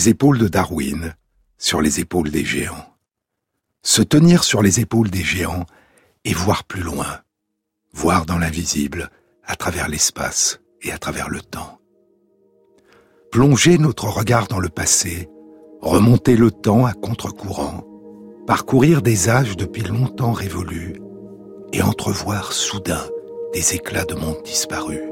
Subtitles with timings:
[0.00, 1.14] les épaules de Darwin,
[1.58, 2.96] sur les épaules des géants.
[3.82, 5.66] Se tenir sur les épaules des géants
[6.24, 7.20] et voir plus loin,
[7.92, 9.10] voir dans l'invisible,
[9.44, 11.82] à travers l'espace et à travers le temps.
[13.30, 15.28] Plonger notre regard dans le passé,
[15.82, 17.84] remonter le temps à contre-courant,
[18.46, 20.94] parcourir des âges depuis longtemps révolus
[21.74, 23.06] et entrevoir soudain
[23.52, 25.09] des éclats de monde disparus.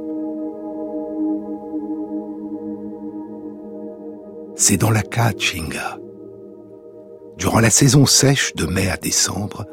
[4.59, 5.99] C'est dans la Caatinga.
[7.39, 9.65] Durant la saison sèche de mai à décembre,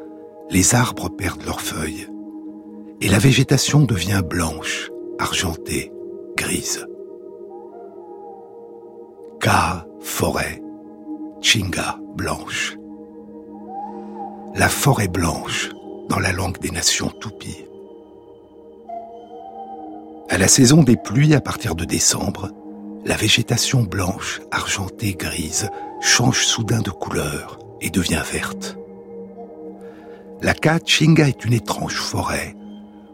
[0.48, 2.08] les arbres perdent leurs feuilles
[3.00, 5.92] et la végétation devient blanche, argentée,
[6.36, 6.86] grise.
[9.40, 10.62] Ka, forêt,
[11.42, 12.78] Chinga, blanche.
[14.54, 15.70] La forêt blanche
[16.08, 17.64] dans la langue des nations toupies.
[20.28, 22.50] À la saison des pluies à partir de décembre,
[23.06, 25.70] la végétation blanche, argentée, grise
[26.02, 28.76] change soudain de couleur et devient verte.
[30.42, 32.54] La Caatinga est une étrange forêt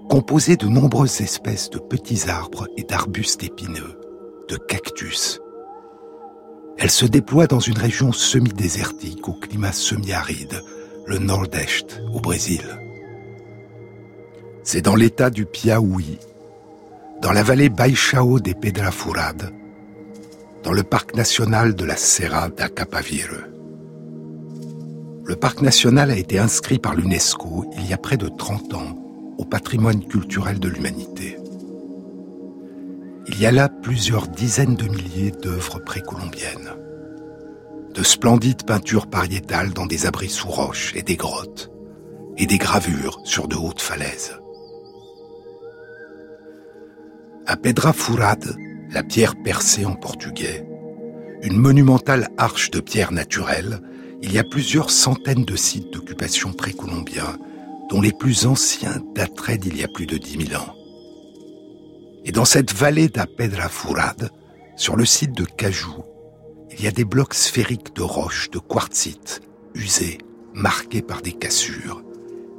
[0.08, 3.98] composée de nombreuses espèces de petits arbres et d'arbustes épineux,
[4.48, 5.40] de cactus.
[6.78, 10.62] Elle se déploie dans une région semi-désertique au climat semi-aride,
[11.06, 12.62] le Nordeste, au Brésil.
[14.64, 16.18] C'est dans l'état du Piauí,
[17.20, 19.52] dans la vallée Baixao des Pedrafurad,
[20.62, 23.48] dans le parc national de la Serra da Capavire.
[25.24, 28.98] Le parc national a été inscrit par l'UNESCO il y a près de 30 ans
[29.38, 31.36] au patrimoine culturel de l'humanité.
[33.28, 36.72] Il y a là plusieurs dizaines de milliers d'œuvres précolombiennes.
[37.94, 41.70] De splendides peintures pariétales dans des abris sous roches et des grottes,
[42.36, 44.38] et des gravures sur de hautes falaises.
[47.46, 48.56] À Pedra Furad,
[48.92, 50.66] la pierre percée en portugais,
[51.42, 53.80] une monumentale arche de pierre naturelle,
[54.20, 57.38] il y a plusieurs centaines de sites d'occupation précolombiens,
[57.90, 60.74] dont les plus anciens dateraient d'il y a plus de dix mille ans.
[62.24, 63.26] Et dans cette vallée da
[64.76, 66.04] sur le site de Cajou,
[66.70, 69.42] il y a des blocs sphériques de roches, de quartzite,
[69.74, 70.18] usés,
[70.54, 72.02] marqués par des cassures,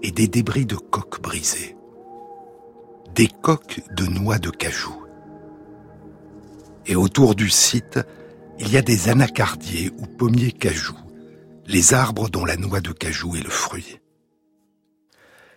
[0.02, 1.76] et des débris de coques brisées.
[3.16, 5.03] Des coques de noix de cajou
[6.86, 8.00] et autour du site,
[8.60, 10.98] il y a des anacardiers ou pommiers cajou,
[11.66, 14.00] les arbres dont la noix de cajou est le fruit.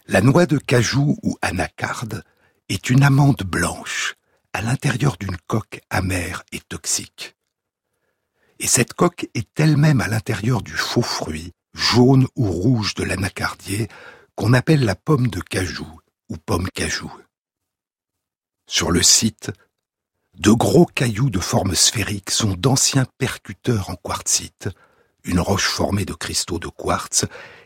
[0.07, 2.23] La noix de cajou ou anacarde
[2.69, 4.15] est une amande blanche
[4.53, 7.37] à l'intérieur d'une coque amère et toxique.
[8.59, 13.89] Et cette coque est elle-même à l'intérieur du faux fruit, jaune ou rouge de l'anacardier,
[14.35, 15.89] qu'on appelle la pomme de cajou
[16.29, 17.13] ou pomme cajou.
[18.67, 19.53] Sur le site,
[20.39, 24.69] de gros cailloux de forme sphérique sont d'anciens percuteurs en quartzite,
[25.25, 27.25] une roche formée de cristaux de quartz,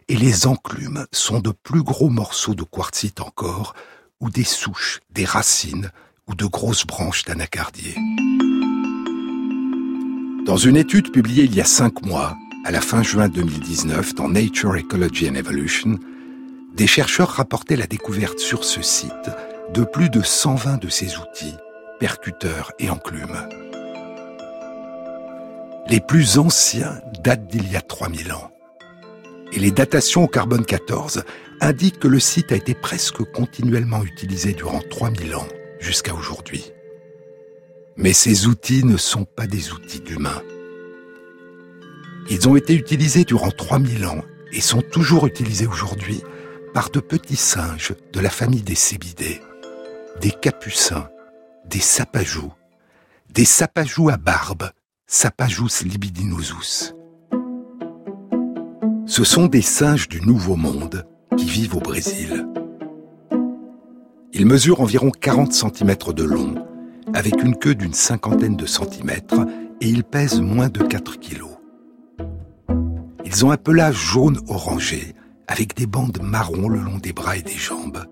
[0.08, 3.74] et les enclumes sont de plus gros morceaux de quartzite encore,
[4.20, 5.90] ou des souches, des racines,
[6.28, 7.96] ou de grosses branches d'anacardier.
[10.46, 14.28] Dans une étude publiée il y a cinq mois, à la fin juin 2019, dans
[14.28, 15.98] Nature, Ecology and Evolution,
[16.76, 19.10] des chercheurs rapportaient la découverte sur ce site
[19.74, 21.56] de plus de 120 de ces outils
[22.00, 23.46] percuteurs et enclumes.
[25.88, 28.50] Les plus anciens datent d'il y a 3000 ans.
[29.52, 31.24] Et les datations au carbone 14
[31.60, 35.46] indiquent que le site a été presque continuellement utilisé durant 3000 ans
[35.78, 36.72] jusqu'à aujourd'hui.
[37.96, 40.42] Mais ces outils ne sont pas des outils d'humains.
[42.30, 46.22] Ils ont été utilisés durant 3000 ans et sont toujours utilisés aujourd'hui
[46.72, 49.42] par de petits singes de la famille des cébidés,
[50.20, 51.10] des capucins
[51.70, 52.52] des sapajous,
[53.32, 54.70] des sapajous à barbe,
[55.06, 56.94] sapajous libidinosus.
[59.06, 61.06] Ce sont des singes du Nouveau Monde
[61.36, 62.44] qui vivent au Brésil.
[64.32, 66.66] Ils mesurent environ 40 cm de long,
[67.14, 69.46] avec une queue d'une cinquantaine de centimètres,
[69.80, 71.44] et ils pèsent moins de 4 kg.
[73.24, 75.14] Ils ont un pelage jaune orangé,
[75.46, 78.06] avec des bandes marron le long des bras et des jambes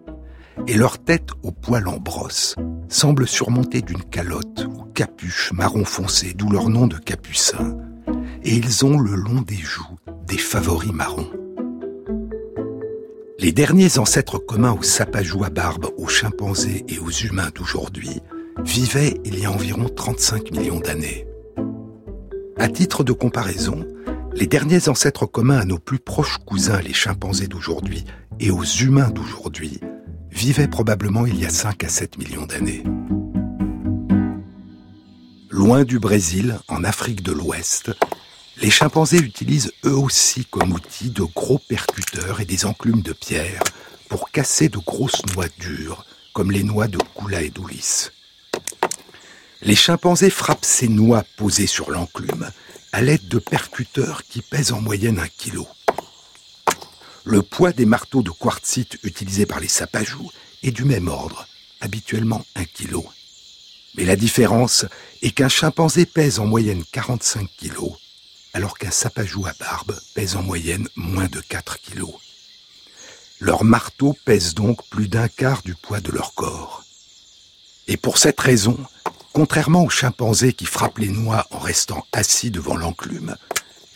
[0.66, 2.56] et leur tête au poil en brosse
[2.88, 7.76] semble surmontée d'une calotte ou capuche marron foncé, d'où leur nom de capucin,
[8.42, 11.30] et ils ont le long des joues des favoris marrons.
[13.38, 18.20] Les derniers ancêtres communs aux sapajous à barbe, aux chimpanzés et aux humains d'aujourd'hui
[18.64, 21.26] vivaient il y a environ 35 millions d'années.
[22.58, 23.86] À titre de comparaison,
[24.34, 28.04] les derniers ancêtres communs à nos plus proches cousins, les chimpanzés d'aujourd'hui,
[28.40, 29.80] et aux humains d'aujourd'hui,
[30.38, 32.84] vivait probablement il y a 5 à 7 millions d'années.
[35.50, 37.90] loin du Brésil, en Afrique de l'Ouest,
[38.58, 43.64] les chimpanzés utilisent eux aussi comme outil de gros percuteurs et des enclumes de pierre
[44.08, 48.12] pour casser de grosses noix dures, comme les noix de Kula et d'Ulysse.
[49.62, 52.48] Les chimpanzés frappent ces noix posées sur l'enclume
[52.92, 55.66] à l'aide de percuteurs qui pèsent en moyenne un kilo.
[57.30, 60.30] Le poids des marteaux de quartzite utilisés par les sapajous
[60.62, 61.46] est du même ordre,
[61.82, 63.04] habituellement un kilo.
[63.96, 64.86] Mais la différence
[65.20, 67.92] est qu'un chimpanzé pèse en moyenne 45 kilos,
[68.54, 72.14] alors qu'un sapajou à barbe pèse en moyenne moins de 4 kilos.
[73.40, 76.82] Leurs marteaux pèsent donc plus d'un quart du poids de leur corps.
[77.88, 78.78] Et pour cette raison,
[79.34, 83.36] contrairement aux chimpanzés qui frappent les noix en restant assis devant l'enclume,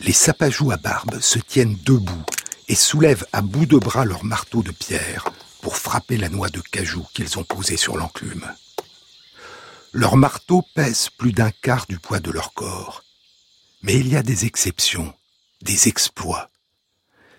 [0.01, 2.23] les sapajous à barbe se tiennent debout
[2.67, 5.25] et soulèvent à bout de bras leurs marteaux de pierre
[5.61, 8.45] pour frapper la noix de cajou qu'ils ont posée sur l'enclume.
[9.91, 13.03] Leurs marteaux pèsent plus d'un quart du poids de leur corps.
[13.83, 15.13] Mais il y a des exceptions,
[15.61, 16.49] des exploits.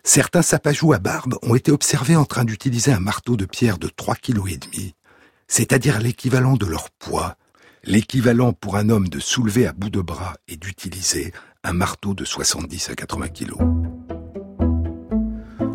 [0.05, 3.89] Certains sapajous à barbe ont été observés en train d'utiliser un marteau de pierre de
[3.89, 4.93] 3,5 kg,
[5.49, 7.37] c'est-à-dire l'équivalent de leur poids,
[7.83, 11.33] l'équivalent pour un homme de soulever à bout de bras et d'utiliser
[11.63, 14.04] un marteau de 70 à 80 kg.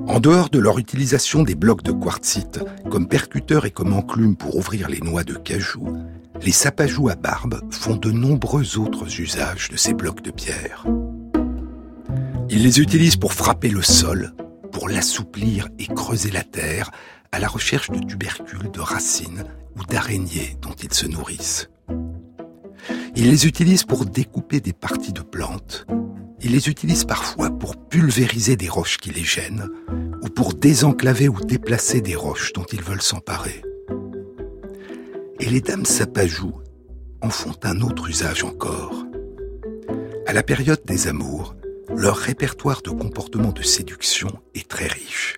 [0.09, 4.55] En dehors de leur utilisation des blocs de quartzite comme percuteur et comme enclume pour
[4.55, 5.85] ouvrir les noix de cajou,
[6.41, 10.87] les sapajous à barbe font de nombreux autres usages de ces blocs de pierre.
[12.49, 14.33] Ils les utilisent pour frapper le sol,
[14.71, 16.89] pour l'assouplir et creuser la terre
[17.31, 19.45] à la recherche de tubercules, de racines
[19.77, 21.69] ou d'araignées dont ils se nourrissent.
[23.15, 25.85] Ils les utilisent pour découper des parties de plantes.
[26.41, 29.67] Ils les utilisent parfois pour pulvériser des roches qui les gênent
[30.21, 33.61] ou pour désenclaver ou déplacer des roches dont ils veulent s'emparer.
[35.39, 36.53] Et les dames sapajou
[37.21, 39.05] en font un autre usage encore.
[40.27, 41.55] À la période des amours,
[41.95, 45.37] leur répertoire de comportements de séduction est très riche.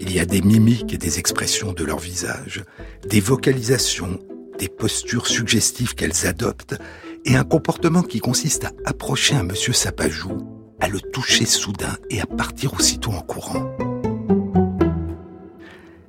[0.00, 2.64] Il y a des mimiques et des expressions de leur visage,
[3.08, 4.18] des vocalisations,
[4.58, 6.76] des postures suggestives qu'elles adoptent,
[7.24, 10.46] et un comportement qui consiste à approcher un monsieur Sapajou,
[10.80, 13.70] à le toucher soudain et à partir aussitôt en courant.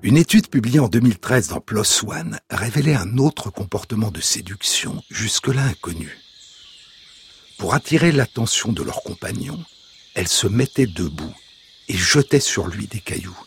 [0.04, 5.64] Une étude publiée en 2013 dans PLOS ONE révélait un autre comportement de séduction jusque-là
[5.64, 6.18] inconnu.
[7.60, 9.64] Pour attirer l'attention de leur compagnon,
[10.16, 11.36] elle se mettait debout
[11.88, 13.38] et jetait sur lui des cailloux.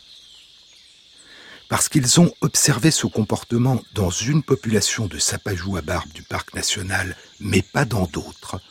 [1.67, 6.53] Parce qu'ils ont observé ce comportement dans une population de sapajous à barbe du parc
[6.53, 8.61] national, mais pas dans d'autres,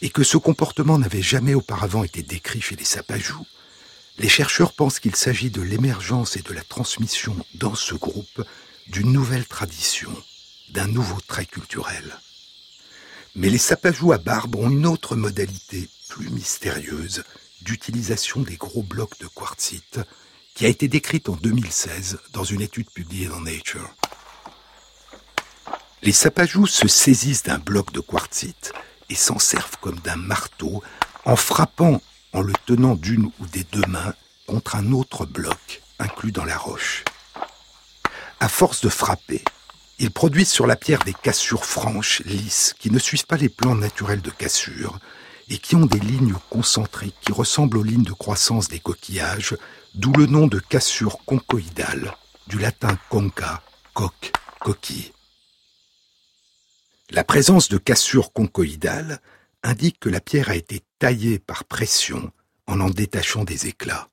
[0.00, 3.46] et que ce comportement n'avait jamais auparavant été décrit chez les sapajous,
[4.18, 8.44] les chercheurs pensent qu'il s'agit de l'émergence et de la transmission dans ce groupe
[8.88, 10.10] d'une nouvelle tradition,
[10.70, 12.18] d'un nouveau trait culturel.
[13.34, 17.24] Mais les sapajous à barbe ont une autre modalité plus mystérieuse
[17.60, 20.00] d'utilisation des gros blocs de quartzite
[20.56, 23.90] qui a été décrite en 2016 dans une étude publiée dans Nature.
[26.02, 28.72] Les sapajous se saisissent d'un bloc de quartzite
[29.10, 30.82] et s'en servent comme d'un marteau
[31.26, 32.00] en frappant
[32.32, 34.14] en le tenant d'une ou des deux mains
[34.46, 37.04] contre un autre bloc inclus dans la roche.
[38.40, 39.44] À force de frapper,
[39.98, 43.74] ils produisent sur la pierre des cassures franches, lisses, qui ne suivent pas les plans
[43.74, 44.98] naturels de cassure,
[45.48, 49.54] et qui ont des lignes concentriques qui ressemblent aux lignes de croissance des coquillages,
[49.96, 52.14] d'où le nom de cassure conchoïdale,
[52.46, 53.62] du latin conca,
[53.94, 55.12] coque, coquille.
[57.10, 59.20] La présence de cassures conchoïdales
[59.62, 62.32] indique que la pierre a été taillée par pression
[62.66, 64.08] en en détachant des éclats.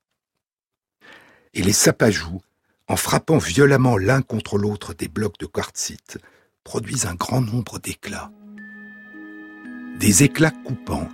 [1.54, 2.42] Et les sapajous
[2.88, 6.18] en frappant violemment l'un contre l'autre des blocs de quartzite,
[6.64, 8.32] produisent un grand nombre d'éclats.
[10.00, 11.10] Des éclats coupants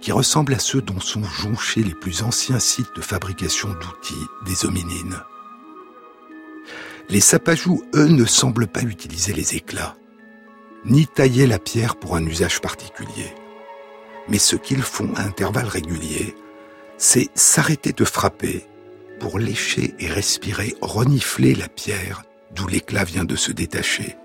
[0.00, 4.64] qui ressemblent à ceux dont sont jonchés les plus anciens sites de fabrication d'outils des
[4.64, 5.22] hominines.
[7.08, 9.96] Les sapajous, eux, ne semblent pas utiliser les éclats,
[10.84, 13.34] ni tailler la pierre pour un usage particulier.
[14.28, 16.36] Mais ce qu'ils font à intervalles réguliers,
[16.98, 18.64] c'est s'arrêter de frapper
[19.18, 22.22] pour lécher et respirer, renifler la pierre
[22.54, 24.16] d'où l'éclat vient de se détacher.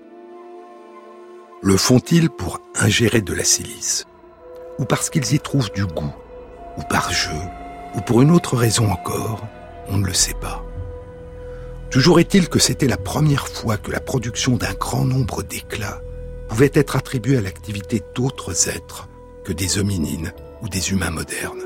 [1.62, 4.06] Le font-ils pour ingérer de la silice?
[4.78, 6.14] Ou parce qu'ils y trouvent du goût
[6.76, 7.38] Ou par jeu
[7.94, 9.46] Ou pour une autre raison encore
[9.88, 10.64] On ne le sait pas.
[11.90, 16.02] Toujours est-il que c'était la première fois que la production d'un grand nombre d'éclats
[16.48, 19.08] pouvait être attribuée à l'activité d'autres êtres
[19.44, 21.62] que des hominines ou des humains modernes.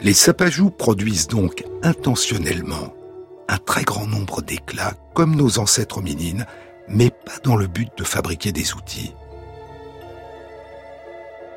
[0.00, 2.92] Les sapajous produisent donc intentionnellement
[3.48, 6.46] un très grand nombre d'éclats, comme nos ancêtres hominines,
[6.88, 9.14] mais pas dans le but de fabriquer des outils.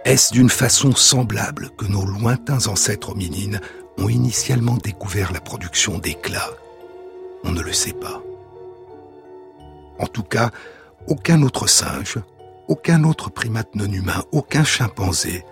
[0.08, 3.60] Est-ce d'une façon semblable que nos lointains ancêtres hominines
[3.98, 6.54] ont initialement découvert la production d'éclats?
[7.44, 8.24] On ne le sait pas.
[10.00, 10.52] En tout cas,
[11.08, 12.20] aucun autre singe,
[12.70, 15.44] aucun autre primate non humain, aucun chimpanzé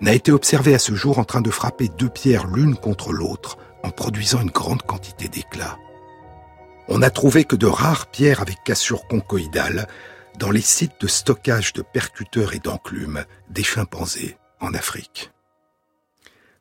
[0.00, 3.58] n'a été observé à ce jour en train de frapper deux pierres l'une contre l'autre
[3.82, 5.76] en produisant une grande quantité d'éclats.
[6.86, 9.88] On n'a trouvé que de rares pierres avec cassure conchoïdale
[10.38, 15.30] dans les sites de stockage de percuteurs et d'enclumes des chimpanzés en Afrique.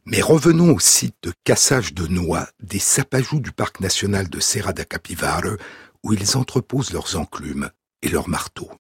[0.06, 4.74] Mais revenons au site de cassage de noix des sapajous du parc national de Serra
[4.74, 5.56] da Capivara,
[6.04, 7.70] où ils entreposent leurs enclumes
[8.02, 8.72] et leurs marteaux.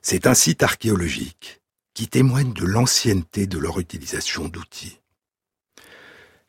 [0.00, 1.60] C'est un site archéologique
[1.94, 5.00] qui témoigne de l'ancienneté de leur utilisation d'outils.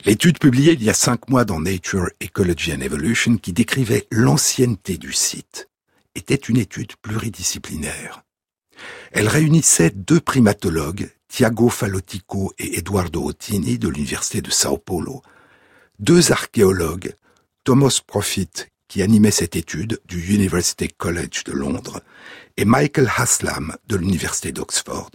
[0.06, 4.98] L'étude publiée il y a cinq mois dans Nature, Ecology and Evolution qui décrivait l'ancienneté
[4.98, 5.70] du site
[6.16, 8.24] était une étude pluridisciplinaire.
[9.12, 15.22] Elle réunissait deux primatologues, Tiago Falotico et Eduardo Ottini de l'Université de Sao Paulo,
[16.00, 17.16] deux archéologues,
[17.64, 18.50] Thomas Profit,
[18.88, 22.02] qui animait cette étude du University College de Londres,
[22.58, 25.12] et Michael Haslam de l'Université d'Oxford,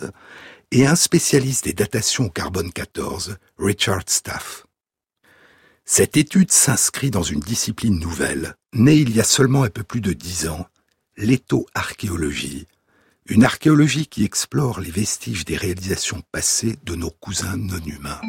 [0.71, 4.67] et un spécialiste des datations au carbone 14, Richard Staff.
[5.85, 10.01] Cette étude s'inscrit dans une discipline nouvelle, née il y a seulement un peu plus
[10.01, 10.67] de dix ans,
[11.19, 12.67] l'étho-archéologie,
[13.27, 18.21] une archéologie qui explore les vestiges des réalisations passées de nos cousins non humains.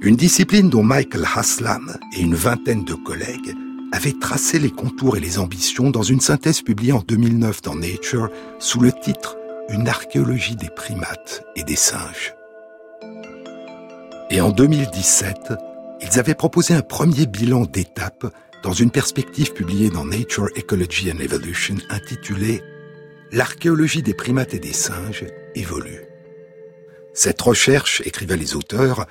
[0.00, 3.54] Une discipline dont Michael Haslam et une vingtaine de collègues
[3.92, 8.30] avaient tracé les contours et les ambitions dans une synthèse publiée en 2009 dans Nature
[8.58, 9.36] sous le titre
[9.68, 12.34] Une archéologie des primates et des singes.
[14.30, 15.52] Et en 2017,
[16.00, 18.26] ils avaient proposé un premier bilan d'étape
[18.64, 22.62] dans une perspective publiée dans Nature, Ecology and Evolution intitulée
[23.30, 26.00] L'archéologie des primates et des singes évolue.
[27.12, 29.06] Cette recherche, écrivaient les auteurs,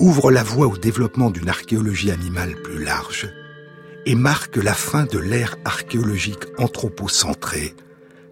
[0.00, 3.28] ouvre la voie au développement d'une archéologie animale plus large
[4.04, 7.74] et marque la fin de l'ère archéologique anthropocentrée,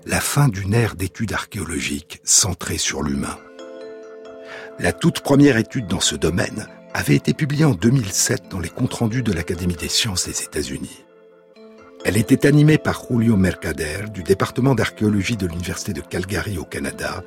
[0.05, 3.39] la fin d'une ère d'études archéologiques centrée sur l'humain.
[4.79, 8.95] La toute première étude dans ce domaine avait été publiée en 2007 dans les comptes
[8.95, 11.05] rendus de l'Académie des sciences des États-Unis.
[12.05, 17.23] Elle était animée par Julio Mercader du département d'archéologie de l'Université de Calgary au Canada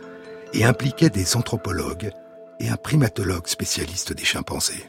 [0.53, 2.11] et impliquait des anthropologues
[2.59, 4.85] et un primatologue spécialiste des chimpanzés.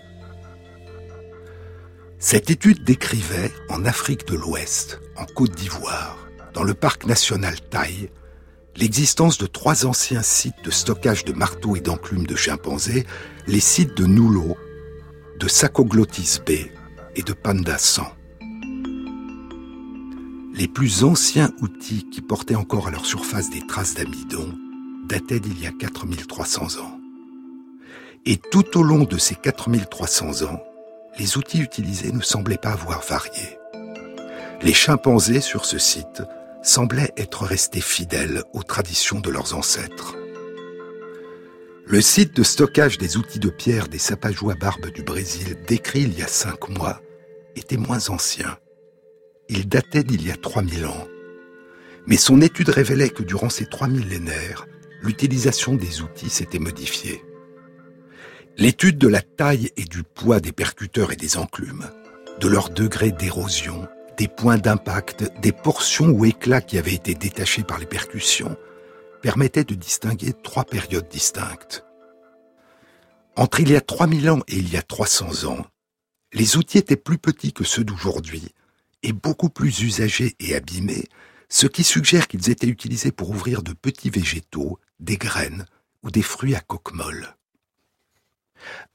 [2.18, 6.16] Cette étude décrivait, en Afrique de l'Ouest, en Côte d'Ivoire,
[6.54, 8.10] dans le parc national Taille,
[8.76, 13.06] l'existence de trois anciens sites de stockage de marteaux et d'enclumes de chimpanzés,
[13.46, 14.56] les sites de Nulo,
[15.38, 16.72] de Sacoglottis Bay
[17.16, 18.02] et de Panda 100.
[20.54, 24.52] Les plus anciens outils qui portaient encore à leur surface des traces d'amidon
[25.08, 26.98] dataient d'il y a 4300 ans.
[28.24, 30.62] Et tout au long de ces 4300 ans,
[31.18, 33.58] les outils utilisés ne semblaient pas avoir varié.
[34.62, 36.22] Les chimpanzés sur ce site
[36.62, 40.16] semblaient être restés fidèles aux traditions de leurs ancêtres.
[41.84, 46.02] Le site de stockage des outils de pierre des Sapajous à barbe du Brésil, décrit
[46.02, 47.02] il y a cinq mois,
[47.56, 48.56] était moins ancien.
[49.48, 51.06] Il datait d'il y a 3000 ans.
[52.06, 54.66] Mais son étude révélait que durant ces trois millénaires,
[55.02, 57.22] l'utilisation des outils s'était modifiée.
[58.56, 61.90] L'étude de la taille et du poids des percuteurs et des enclumes,
[62.40, 67.64] de leur degré d'érosion, des points d'impact, des portions ou éclats qui avaient été détachés
[67.64, 68.56] par les percussions,
[69.22, 71.84] permettait de distinguer trois périodes distinctes.
[73.36, 75.64] Entre il y a 3000 ans et il y a 300 ans,
[76.32, 78.52] les outils étaient plus petits que ceux d'aujourd'hui
[79.02, 81.08] et beaucoup plus usagés et abîmés,
[81.48, 85.66] ce qui suggère qu'ils étaient utilisés pour ouvrir de petits végétaux, des graines
[86.02, 87.36] ou des fruits à coque molle.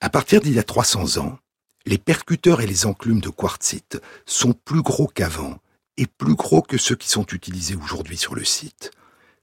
[0.01, 1.39] À partir d'il y a 300 ans,
[1.87, 5.57] les percuteurs et les enclumes de quartzite sont plus gros qu'avant
[5.95, 8.91] et plus gros que ceux qui sont utilisés aujourd'hui sur le site,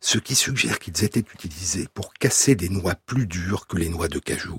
[0.00, 4.08] ce qui suggère qu'ils étaient utilisés pour casser des noix plus dures que les noix
[4.08, 4.58] de cajou.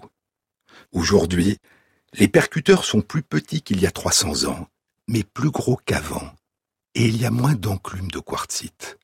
[0.94, 1.60] Aujourd'hui,
[2.14, 4.68] les percuteurs sont plus petits qu'il y a 300 ans,
[5.08, 6.34] mais plus gros qu'avant,
[6.96, 8.98] et il y a moins d'enclumes de quartzite.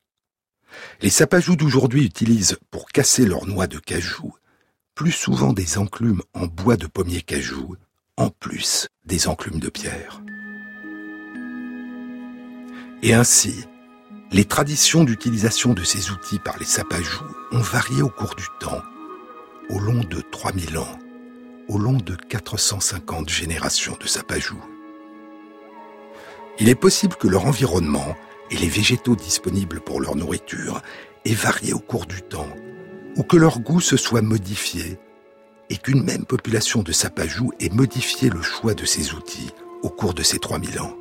[1.02, 4.34] Les sapajous d'aujourd'hui utilisent, pour casser leurs noix de cajou,
[4.96, 7.76] plus souvent des enclumes en bois de pommier cajou,
[8.18, 10.22] en plus des enclumes de pierre.
[13.02, 13.64] Et ainsi,
[14.30, 18.82] les traditions d'utilisation de ces outils par les sapajous ont varié au cours du temps,
[19.70, 20.98] au long de 3000 ans,
[21.68, 24.62] au long de 450 générations de sapajous.
[26.58, 28.14] Il est possible que leur environnement
[28.50, 30.82] et les végétaux disponibles pour leur nourriture
[31.24, 32.50] aient varié au cours du temps,
[33.16, 34.98] ou que leur goût se soit modifié,
[35.72, 39.50] et qu'une même population de sapajous ait modifié le choix de ses outils
[39.82, 40.94] au cours de ces 3000 ans.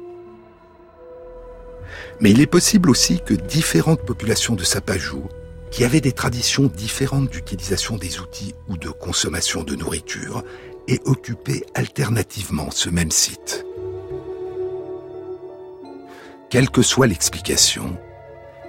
[2.22, 5.28] Mais il est possible aussi que différentes populations de sapajous,
[5.72, 10.42] qui avaient des traditions différentes d'utilisation des outils ou de consommation de nourriture,
[10.88, 13.66] aient occupé alternativement ce même site.
[16.50, 17.98] Quelle que soit l'explication,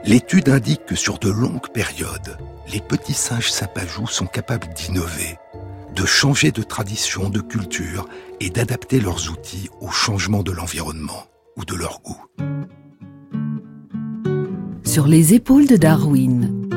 [0.04, 2.38] l'étude indique que sur de longues périodes,
[2.73, 5.38] les petits singes sapajous sont capables d'innover,
[5.94, 8.08] de changer de tradition, de culture
[8.40, 11.25] et d'adapter leurs outils au changement de l'environnement
[11.56, 12.25] ou de leur goût.
[14.84, 16.68] Sur les épaules de Darwin,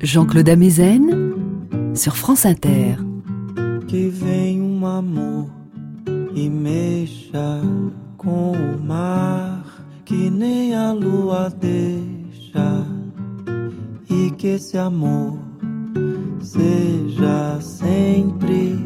[0.00, 1.34] Jean-Claude Amezen
[1.94, 2.96] sur France Inter.
[3.88, 5.48] Que vem um amor
[6.34, 7.62] e mexa
[8.18, 9.64] com o mar
[10.04, 12.86] que nem a lua deixa
[14.10, 15.45] e que esse amor
[16.46, 18.78] seja sempre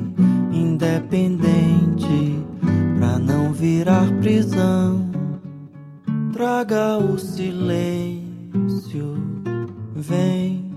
[0.50, 2.43] independente
[2.99, 5.11] pra não virar prisão.
[6.33, 9.14] Traga o silêncio,
[9.95, 10.73] vem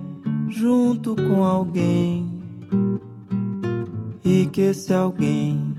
[0.50, 2.30] junto com alguém
[4.26, 5.74] e que esse alguém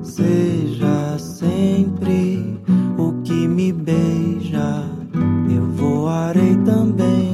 [0.00, 2.56] seja sempre
[2.96, 4.84] o que me beija.
[5.52, 7.29] Eu voarei também.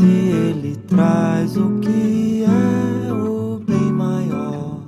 [0.00, 4.80] Se ele traz o que é o bem maior,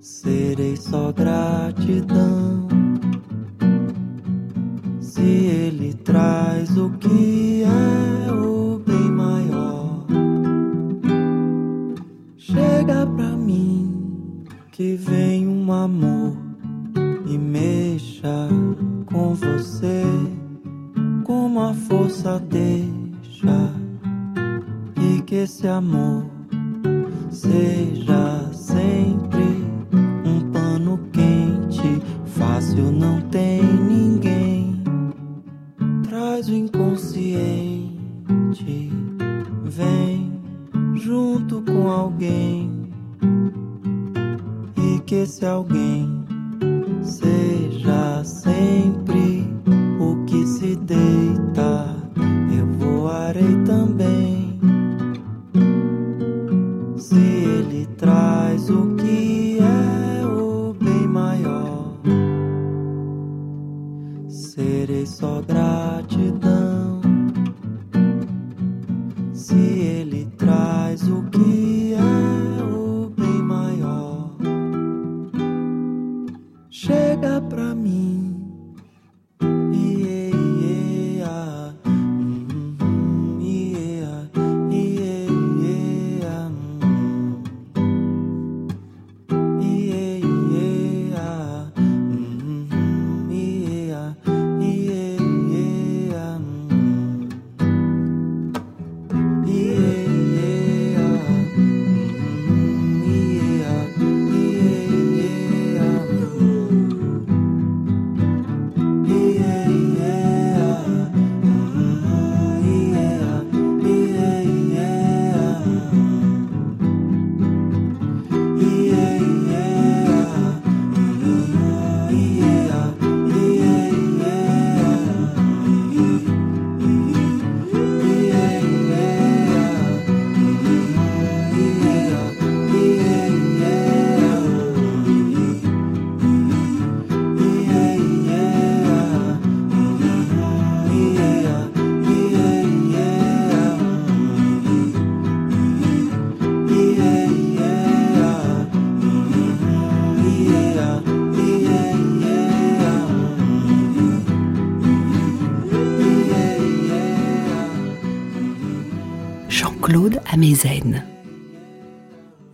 [0.00, 2.66] serei só gratidão.
[4.98, 10.06] Se ele traz o que é o bem maior,
[12.38, 16.19] chega pra mim que vem um amor
[25.60, 26.19] e que esse amor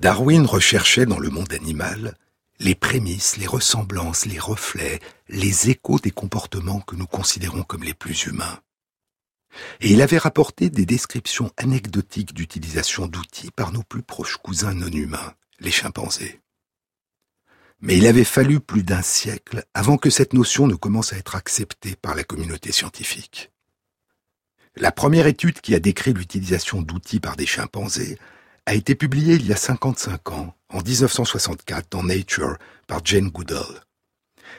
[0.00, 2.16] Darwin recherchait dans le monde animal
[2.60, 7.94] les prémices, les ressemblances, les reflets, les échos des comportements que nous considérons comme les
[7.94, 8.60] plus humains.
[9.80, 14.86] Et il avait rapporté des descriptions anecdotiques d'utilisation d'outils par nos plus proches cousins non
[14.86, 16.40] humains, les chimpanzés.
[17.80, 21.34] Mais il avait fallu plus d'un siècle avant que cette notion ne commence à être
[21.34, 23.50] acceptée par la communauté scientifique.
[24.78, 28.18] La première étude qui a décrit l'utilisation d'outils par des chimpanzés
[28.66, 33.30] a été publiée il y a 55 ans, en en 1964 dans Nature par Jane
[33.30, 33.84] Goodall.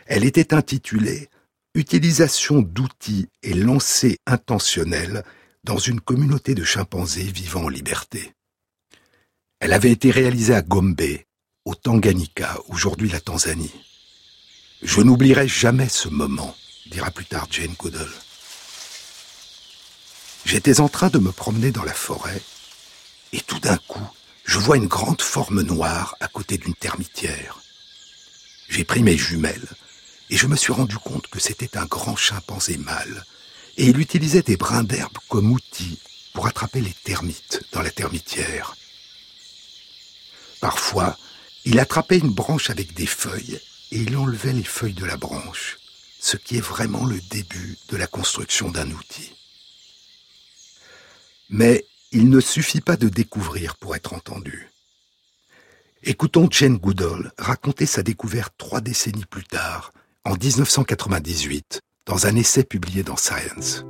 [0.07, 1.29] Elle était intitulée
[1.75, 5.23] Utilisation d'outils et lancers intentionnels
[5.63, 8.33] dans une communauté de chimpanzés vivant en liberté.
[9.59, 10.99] Elle avait été réalisée à Gombe,
[11.65, 13.75] au Tanganyika, aujourd'hui la Tanzanie.
[14.81, 16.55] Je n'oublierai jamais ce moment,
[16.89, 18.09] dira plus tard Jane Goodall.
[20.47, 22.41] J'étais en train de me promener dans la forêt,
[23.33, 24.07] et tout d'un coup,
[24.45, 27.59] je vois une grande forme noire à côté d'une termitière.
[28.69, 29.67] J'ai pris mes jumelles,
[30.29, 33.25] et je me suis rendu compte que c'était un grand chimpanzé mâle,
[33.75, 35.99] et il utilisait des brins d'herbe comme outil
[36.31, 38.77] pour attraper les termites dans la termitière.
[40.61, 41.17] Parfois,
[41.65, 43.59] il attrapait une branche avec des feuilles
[43.91, 45.77] et il enlevait les feuilles de la branche,
[46.21, 49.33] ce qui est vraiment le début de la construction d'un outil.
[51.49, 54.69] Mais il ne suffit pas de découvrir pour être entendu.
[56.03, 59.91] Écoutons Jane Goodall raconter sa découverte trois décennies plus tard,
[60.23, 63.83] en 1998, dans un essai publié dans Science.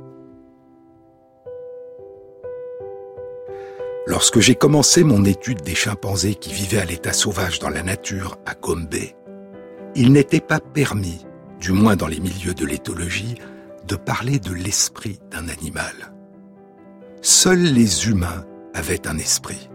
[4.06, 8.38] Lorsque j'ai commencé mon étude des chimpanzés qui vivaient à l'état sauvage dans la nature
[8.46, 8.94] à Gombe,
[9.94, 11.26] il n'était pas permis,
[11.60, 13.34] du moins dans les milieux de l'éthologie,
[13.86, 16.17] de parler de l'esprit d'un animal.
[17.22, 19.68] Seuls les humains avaient un esprit.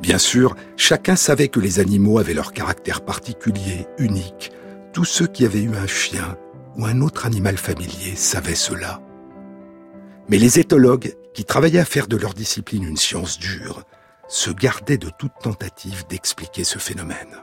[0.00, 4.52] Bien sûr, chacun savait que les animaux avaient leur caractère particulier, unique.
[4.92, 6.36] Tous ceux qui avaient eu un chien
[6.76, 9.00] ou un autre animal familier savaient cela.
[10.28, 13.82] Mais les éthologues, qui travaillaient à faire de leur discipline une science dure,
[14.28, 17.36] se gardaient de toute tentative d'expliquer ce phénomène.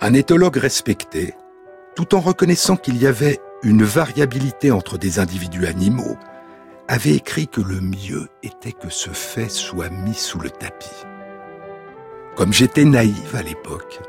[0.00, 1.34] Un éthologue respecté,
[1.94, 6.16] tout en reconnaissant qu'il y avait une variabilité entre des individus animaux,
[6.88, 11.06] avait écrit que le mieux était que ce fait soit mis sous le tapis.
[12.36, 14.00] Comme j'étais naïve à l'époque,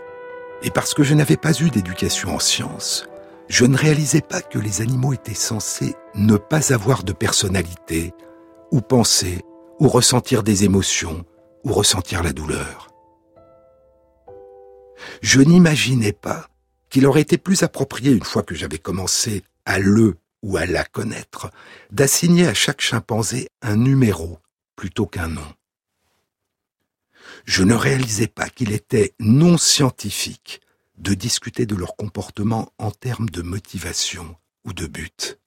[0.64, 3.08] et parce que je n'avais pas eu d'éducation en sciences,
[3.48, 8.14] je ne réalisais pas que les animaux étaient censés ne pas avoir de personnalité,
[8.72, 9.42] ou penser,
[9.80, 11.26] ou ressentir des émotions,
[11.64, 12.88] ou ressentir la douleur.
[15.22, 16.48] Je n'imaginais pas
[16.94, 20.86] qu'il aurait été plus approprié, une fois que j'avais commencé à le ou à la
[20.86, 21.50] connaître,
[21.90, 24.38] d'assigner à chaque chimpanzé un numéro
[24.76, 25.54] plutôt qu'un nom.
[27.46, 30.62] Je ne réalisais pas qu'il était non scientifique
[31.00, 35.40] de discuter de leur comportement en termes de motivation ou de but.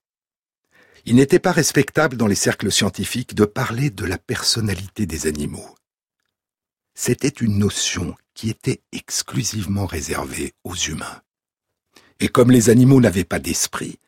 [1.04, 5.76] Il n'était pas respectable dans les cercles scientifiques de parler de la personnalité des animaux.
[6.94, 11.22] C'était une notion qui était exclusivement réservée aux humains.
[12.20, 13.98] Et comme les animaux n'avaient pas d'esprit,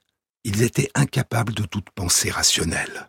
[0.44, 3.08] ils étaient incapables de toute pensée rationnelle.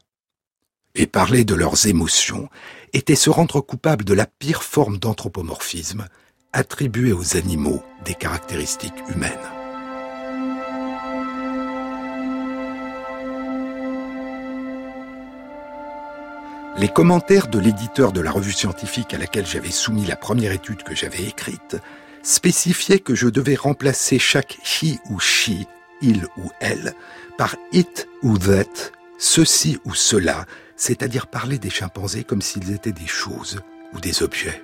[0.95, 2.49] Et parler de leurs émotions
[2.91, 6.07] était se rendre coupable de la pire forme d'anthropomorphisme
[6.51, 9.31] attribuée aux animaux des caractéristiques humaines.
[16.77, 20.83] Les commentaires de l'éditeur de la revue scientifique à laquelle j'avais soumis la première étude
[20.83, 21.77] que j'avais écrite
[22.23, 25.65] spécifiaient que je devais remplacer chaque he ou she,
[26.01, 26.93] il ou elle,
[27.38, 33.08] par it ou that, ceci ou cela, c'est-à-dire parler des chimpanzés comme s'ils étaient des
[33.08, 33.60] choses
[33.93, 34.63] ou des objets.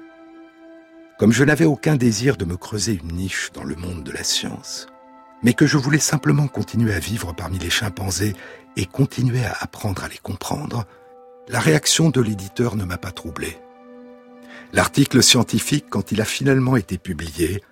[1.17, 4.23] Comme je n'avais aucun désir de me creuser une niche dans le monde de la
[4.23, 4.87] science,
[5.43, 8.33] mais que je voulais simplement continuer à vivre parmi les chimpanzés
[8.75, 10.85] et continuer à apprendre à les comprendre,
[11.47, 13.57] la réaction de l'éditeur ne m'a pas troublé.
[14.73, 17.63] L'article scientifique, quand il a finalement été publié,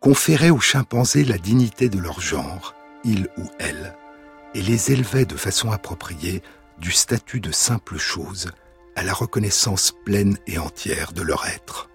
[0.00, 3.94] conférait aux chimpanzés la dignité de leur genre, il ou elle,
[4.54, 6.42] et les élevait de façon appropriée
[6.78, 8.50] du statut de simple chose
[8.96, 11.88] à la reconnaissance pleine et entière de leur être.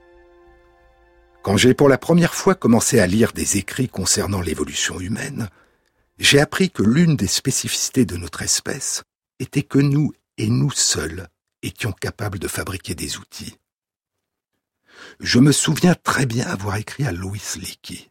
[1.41, 5.50] Quand j'ai pour la première fois commencé à lire des écrits concernant l'évolution humaine,
[6.17, 9.04] j'ai appris que l'une des spécificités de notre espèce
[9.39, 11.28] était que nous et nous seuls
[11.62, 13.58] étions capables de fabriquer des outils.
[15.19, 18.10] Je me souviens très bien avoir écrit à Louis Leakey.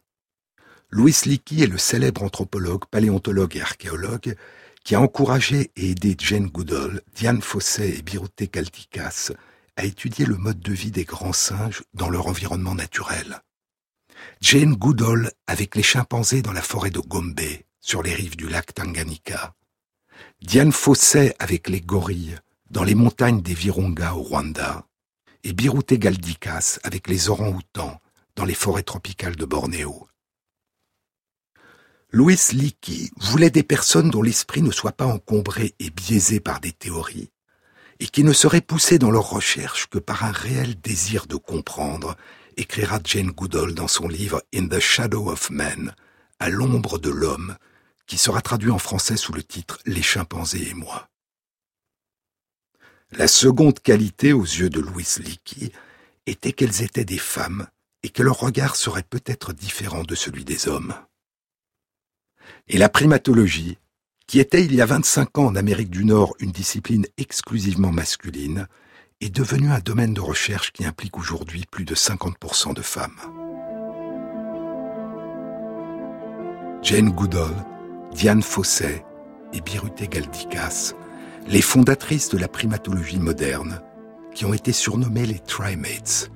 [0.89, 4.35] Louis Leakey est le célèbre anthropologue, paléontologue et archéologue
[4.83, 9.31] qui a encouragé et aidé Jane Goodall, Diane Fossey et Birute Kaltikas
[9.75, 13.41] à étudier le mode de vie des grands singes dans leur environnement naturel.
[14.41, 17.39] Jane Goodall avec les chimpanzés dans la forêt de Gombe,
[17.81, 19.55] sur les rives du lac Tanganyika.
[20.41, 22.37] Diane Fossey avec les gorilles
[22.69, 24.85] dans les montagnes des Virunga au Rwanda.
[25.45, 27.99] Et Birute Galdikas avec les orang-outans
[28.35, 30.07] dans les forêts tropicales de Bornéo.
[32.11, 36.71] Louis Leakey voulait des personnes dont l'esprit ne soit pas encombré et biaisé par des
[36.71, 37.31] théories,
[37.99, 42.15] et qui ne seraient poussés dans leurs recherches que par un réel désir de comprendre,
[42.55, 45.95] écrira Jane Goodall dans son livre In the Shadow of Man,
[46.39, 47.57] à l'ombre de l'homme,
[48.05, 51.09] qui sera traduit en français sous le titre Les chimpanzés et moi.
[53.15, 55.71] La seconde qualité aux yeux de Louise Leakey
[56.25, 57.67] était qu'elles étaient des femmes
[58.01, 60.95] et que leur regard serait peut-être différent de celui des hommes.
[62.67, 63.77] Et la primatologie,
[64.25, 68.67] qui était il y a 25 ans en Amérique du Nord une discipline exclusivement masculine,
[69.21, 73.19] est devenue un domaine de recherche qui implique aujourd'hui plus de 50% de femmes.
[76.81, 77.53] Jane Goodall,
[78.11, 79.05] Diane Fosset
[79.53, 80.93] et Birute Galdikas,
[81.47, 83.81] les fondatrices de la primatologie moderne,
[84.33, 86.31] qui ont été surnommées les trimates,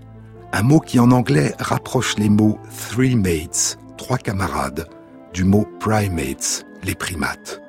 [0.54, 2.58] un mot qui en anglais rapproche les mots
[2.89, 4.88] three mates, trois camarades,
[5.34, 7.62] du mot primates, les primates.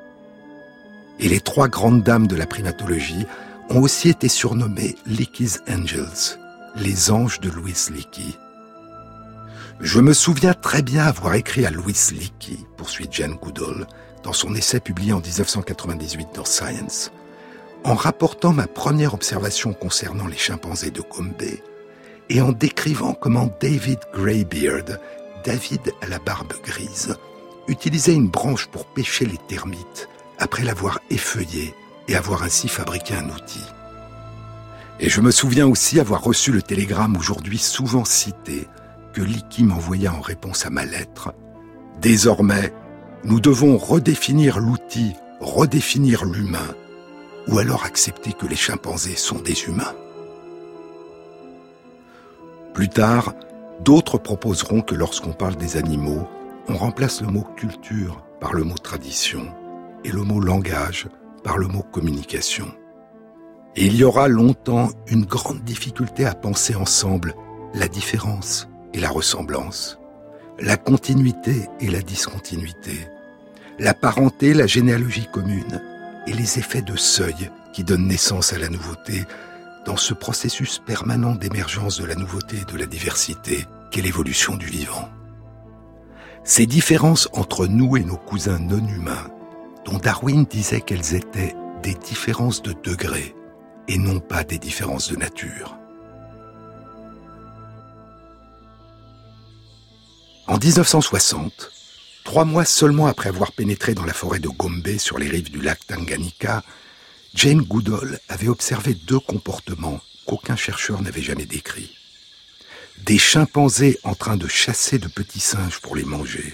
[1.18, 3.26] Et les trois grandes dames de la primatologie
[3.70, 6.38] ont aussi été surnommées Leakey's Angels,
[6.76, 8.36] les anges de Louis Leakey.
[9.80, 13.86] Je me souviens très bien avoir écrit à Louis Leakey, poursuit Jane Goodall,
[14.22, 17.10] dans son essai publié en 1998 dans Science,
[17.88, 21.42] en rapportant ma première observation concernant les chimpanzés de Gombe
[22.28, 24.98] et en décrivant comment David Greybeard,
[25.42, 27.16] David à la barbe grise,
[27.66, 31.74] utilisait une branche pour pêcher les termites après l'avoir effeuillé
[32.08, 33.64] et avoir ainsi fabriqué un outil.
[35.00, 38.68] Et je me souviens aussi avoir reçu le télégramme aujourd'hui souvent cité
[39.14, 41.32] que Liki m'envoya en réponse à ma lettre.
[42.02, 42.74] Désormais,
[43.24, 46.74] nous devons redéfinir l'outil, redéfinir l'humain,
[47.48, 49.94] ou alors accepter que les chimpanzés sont des humains.
[52.74, 53.34] Plus tard,
[53.84, 56.28] d'autres proposeront que lorsqu'on parle des animaux,
[56.68, 59.46] on remplace le mot culture par le mot tradition
[60.04, 61.08] et le mot langage
[61.42, 62.66] par le mot communication.
[63.74, 67.34] Et il y aura longtemps une grande difficulté à penser ensemble
[67.74, 69.98] la différence et la ressemblance,
[70.60, 73.08] la continuité et la discontinuité,
[73.78, 75.80] la parenté, la généalogie commune
[76.28, 79.24] et les effets de seuil qui donnent naissance à la nouveauté
[79.86, 84.66] dans ce processus permanent d'émergence de la nouveauté et de la diversité qu'est l'évolution du
[84.66, 85.08] vivant.
[86.44, 89.30] Ces différences entre nous et nos cousins non humains
[89.86, 93.34] dont Darwin disait qu'elles étaient des différences de degré
[93.88, 95.78] et non pas des différences de nature.
[100.46, 101.77] En 1960,
[102.28, 105.62] trois mois seulement après avoir pénétré dans la forêt de Gombe sur les rives du
[105.62, 106.62] lac Tanganyika,
[107.34, 111.96] Jane Goodall avait observé deux comportements qu'aucun chercheur n'avait jamais décrits.
[112.98, 116.52] Des chimpanzés en train de chasser de petits singes pour les manger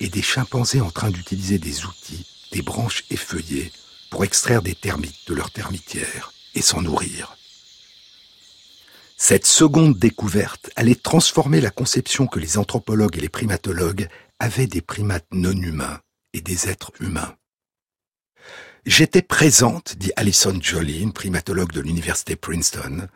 [0.00, 3.72] et des chimpanzés en train d'utiliser des outils, des branches effeuillées,
[4.08, 7.36] pour extraire des termites de leur termitière et s'en nourrir.
[9.18, 14.08] Cette seconde découverte allait transformer la conception que les anthropologues et les primatologues
[14.40, 16.00] avaient des primates non humains
[16.32, 17.36] et des êtres humains.
[18.86, 23.06] J'étais présente, dit Alison Jolin, primatologue de l'université Princeton,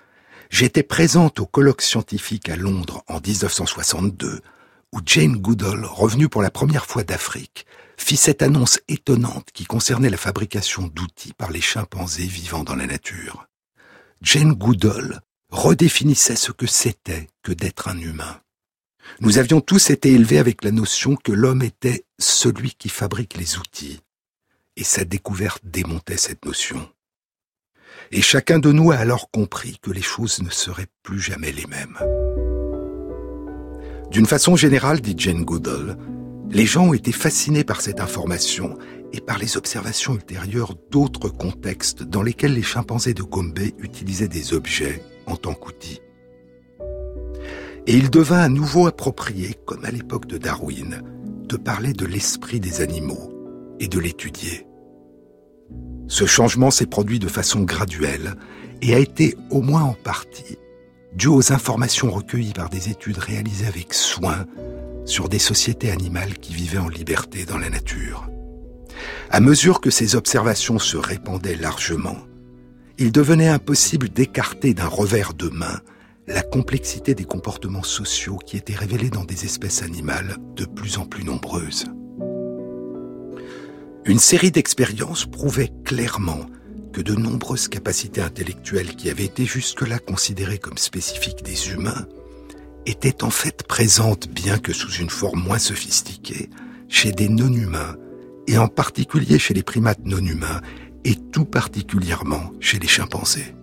[0.50, 4.40] j'étais présente au colloque scientifique à Londres en 1962
[4.92, 10.10] où Jane Goodall, revenue pour la première fois d'Afrique, fit cette annonce étonnante qui concernait
[10.10, 13.46] la fabrication d'outils par les chimpanzés vivant dans la nature.
[14.22, 18.40] Jane Goodall redéfinissait ce que c'était que d'être un humain.
[19.20, 23.58] Nous avions tous été élevés avec la notion que l'homme était celui qui fabrique les
[23.58, 24.00] outils,
[24.76, 26.88] et sa découverte démontait cette notion.
[28.10, 31.66] Et chacun de nous a alors compris que les choses ne seraient plus jamais les
[31.66, 31.98] mêmes.
[34.10, 35.96] D'une façon générale, dit Jane Goodall,
[36.50, 38.78] les gens ont été fascinés par cette information
[39.12, 44.54] et par les observations ultérieures d'autres contextes dans lesquels les chimpanzés de Gombe utilisaient des
[44.54, 46.00] objets en tant qu'outils.
[47.86, 51.02] Et il devint à nouveau approprié, comme à l'époque de Darwin,
[51.46, 53.30] de parler de l'esprit des animaux
[53.78, 54.66] et de l'étudier.
[56.08, 58.34] Ce changement s'est produit de façon graduelle
[58.80, 60.58] et a été, au moins en partie,
[61.14, 64.46] dû aux informations recueillies par des études réalisées avec soin
[65.04, 68.28] sur des sociétés animales qui vivaient en liberté dans la nature.
[69.30, 72.18] À mesure que ces observations se répandaient largement,
[72.98, 75.80] il devenait impossible d'écarter d'un revers de main
[76.26, 81.06] la complexité des comportements sociaux qui étaient révélés dans des espèces animales de plus en
[81.06, 81.84] plus nombreuses.
[84.06, 86.46] Une série d'expériences prouvait clairement
[86.92, 92.06] que de nombreuses capacités intellectuelles qui avaient été jusque-là considérées comme spécifiques des humains
[92.86, 96.50] étaient en fait présentes, bien que sous une forme moins sophistiquée,
[96.88, 97.96] chez des non-humains,
[98.46, 100.60] et en particulier chez les primates non-humains,
[101.04, 103.53] et tout particulièrement chez les chimpanzés.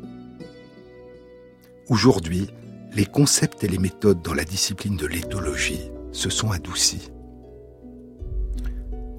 [1.91, 2.47] Aujourd'hui,
[2.95, 7.11] les concepts et les méthodes dans la discipline de l'éthologie se sont adoucis.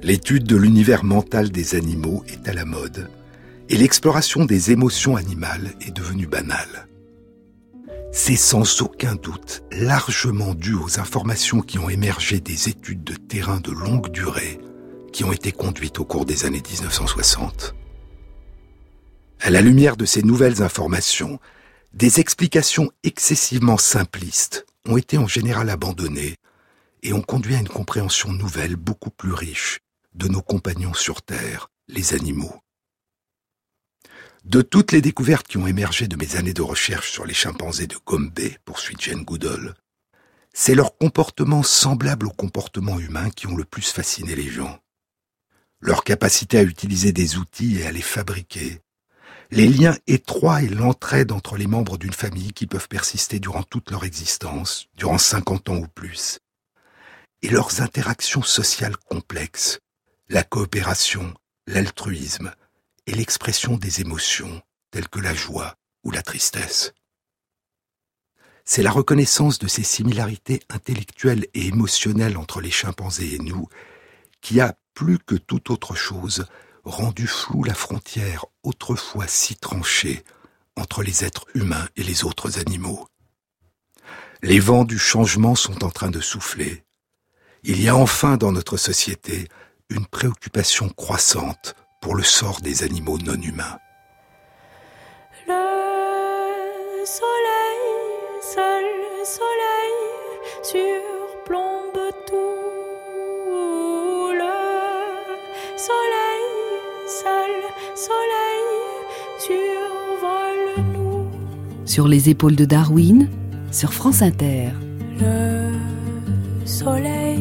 [0.01, 3.11] L'étude de l'univers mental des animaux est à la mode
[3.69, 6.89] et l'exploration des émotions animales est devenue banale.
[8.11, 13.61] C'est sans aucun doute largement dû aux informations qui ont émergé des études de terrain
[13.61, 14.59] de longue durée
[15.13, 17.75] qui ont été conduites au cours des années 1960.
[19.43, 21.39] À la lumière de ces nouvelles informations,
[21.95, 26.37] des explications excessivement simplistes ont été en général abandonnées
[27.03, 29.81] et ont conduit à une compréhension nouvelle beaucoup plus riche
[30.15, 32.61] de nos compagnons sur Terre, les animaux.
[34.45, 37.87] De toutes les découvertes qui ont émergé de mes années de recherche sur les chimpanzés
[37.87, 38.33] de Gombe,
[38.65, 39.75] poursuit Jane Goodall,
[40.53, 44.79] c'est leur comportement semblable au comportement humain qui ont le plus fasciné les gens.
[45.81, 48.81] Leur capacité à utiliser des outils et à les fabriquer,
[49.53, 53.91] les liens étroits et l'entraide entre les membres d'une famille qui peuvent persister durant toute
[53.91, 56.39] leur existence, durant 50 ans ou plus,
[57.43, 59.81] et leurs interactions sociales complexes,
[60.31, 61.35] la coopération,
[61.67, 62.55] l'altruisme,
[63.07, 66.95] et l'expression des émotions telles que la joie ou la tristesse.
[68.65, 73.69] C'est la reconnaissance de ces similarités intellectuelles et émotionnelles entre les chimpanzés et nous
[74.41, 76.47] qui a, plus que toute autre chose,
[76.85, 80.25] rendu floue la frontière autrefois si tranchée
[80.77, 83.07] entre les êtres humains et les autres animaux.
[84.43, 86.85] Les vents du changement sont en train de souffler.
[87.63, 89.47] Il y a enfin dans notre société
[89.89, 93.79] une préoccupation croissante pour le sort des animaux non humains.
[95.47, 98.85] Le soleil, seul
[99.25, 99.95] soleil,
[100.63, 102.63] surplombe tout.
[104.33, 106.32] Le soleil,
[111.85, 113.29] Sur les épaules de Darwin,
[113.71, 114.71] sur France Inter.
[115.21, 115.71] Le
[116.65, 117.39] soleil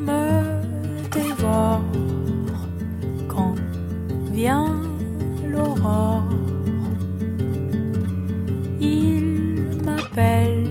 [0.00, 0.42] me
[1.12, 1.82] dévore
[4.38, 4.72] vient
[5.50, 6.22] l'aurore.
[8.80, 10.68] Il m'appelle.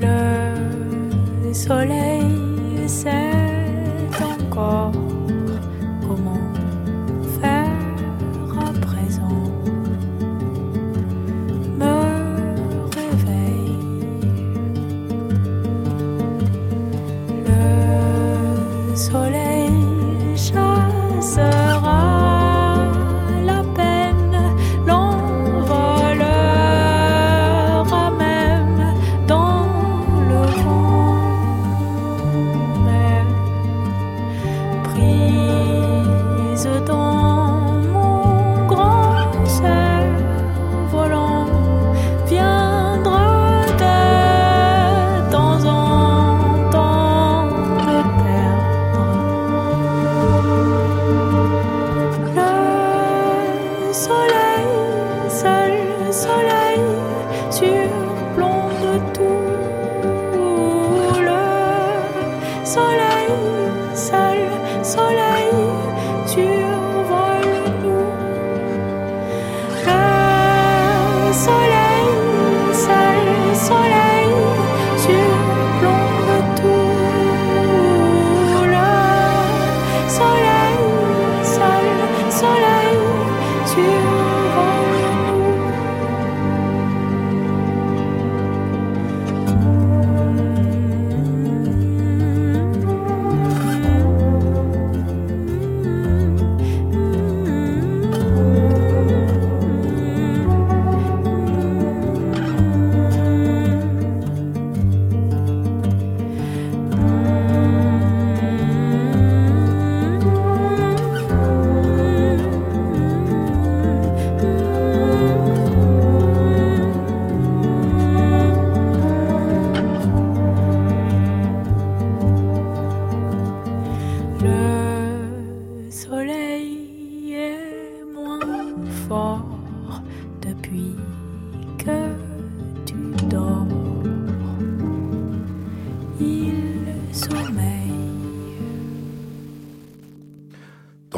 [0.00, 2.13] Le soleil,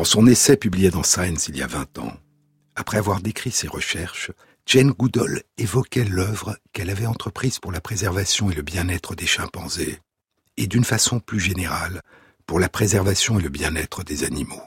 [0.06, 2.16] son essai publié dans Science il y a 20 ans,
[2.76, 4.30] après avoir décrit ses recherches,
[4.64, 9.98] Jane Goodall évoquait l'œuvre qu'elle avait entreprise pour la préservation et le bien-être des chimpanzés,
[10.56, 12.02] et d'une façon plus générale,
[12.46, 14.62] pour la préservation et le bien-être des animaux.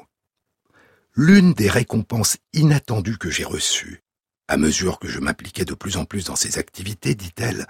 [1.16, 4.04] L'une des récompenses inattendues que j'ai reçues,
[4.48, 7.66] à mesure que je m'impliquais de plus en plus dans ces activités, dit-elle,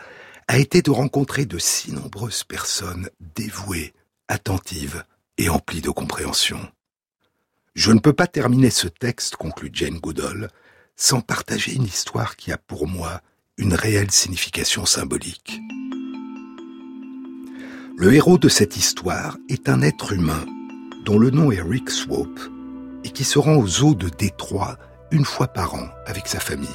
[0.47, 3.93] a été de rencontrer de si nombreuses personnes dévouées,
[4.27, 5.03] attentives
[5.37, 6.59] et emplies de compréhension.
[7.75, 10.49] Je ne peux pas terminer ce texte, conclut Jane Goodall,
[10.95, 13.21] sans partager une histoire qui a pour moi
[13.57, 15.59] une réelle signification symbolique.
[17.97, 20.45] Le héros de cette histoire est un être humain
[21.05, 22.39] dont le nom est Rick Swope
[23.03, 24.77] et qui se rend aux eaux de Détroit
[25.11, 26.67] une fois par an avec sa famille.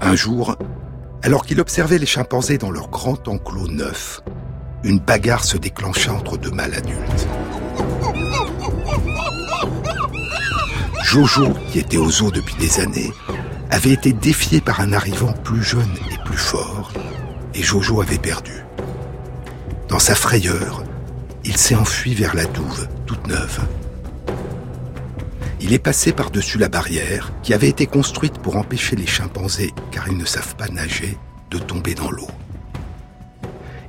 [0.00, 0.56] Un jour,
[1.22, 4.22] alors qu'il observait les chimpanzés dans leur grand enclos neuf,
[4.82, 7.28] une bagarre se déclencha entre deux mâles adultes.
[11.10, 13.12] Jojo, qui était aux eaux depuis des années,
[13.68, 16.92] avait été défié par un arrivant plus jeune et plus fort,
[17.52, 18.64] et Jojo avait perdu.
[19.88, 20.84] Dans sa frayeur,
[21.44, 23.58] il s'est enfui vers la douve, toute neuve.
[25.60, 30.06] Il est passé par-dessus la barrière qui avait été construite pour empêcher les chimpanzés, car
[30.06, 31.18] ils ne savent pas nager,
[31.50, 32.30] de tomber dans l'eau.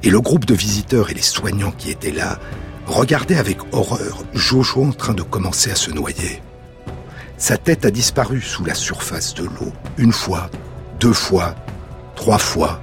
[0.02, 2.40] Et le groupe de visiteurs et les soignants qui étaient là
[2.88, 6.42] regardaient avec horreur Jojo en train de commencer à se noyer.
[7.42, 10.52] Sa tête a disparu sous la surface de l'eau, une fois,
[11.00, 11.56] deux fois,
[12.16, 12.80] trois fois,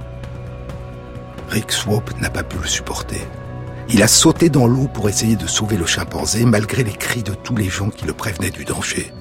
[1.47, 3.25] Rick Swope n'a pas pu le supporter.
[3.87, 7.33] Il a sauté dans l'eau pour essayer de sauver le chimpanzé malgré les cris de
[7.35, 9.13] tous les gens qui le prévenaient du danger.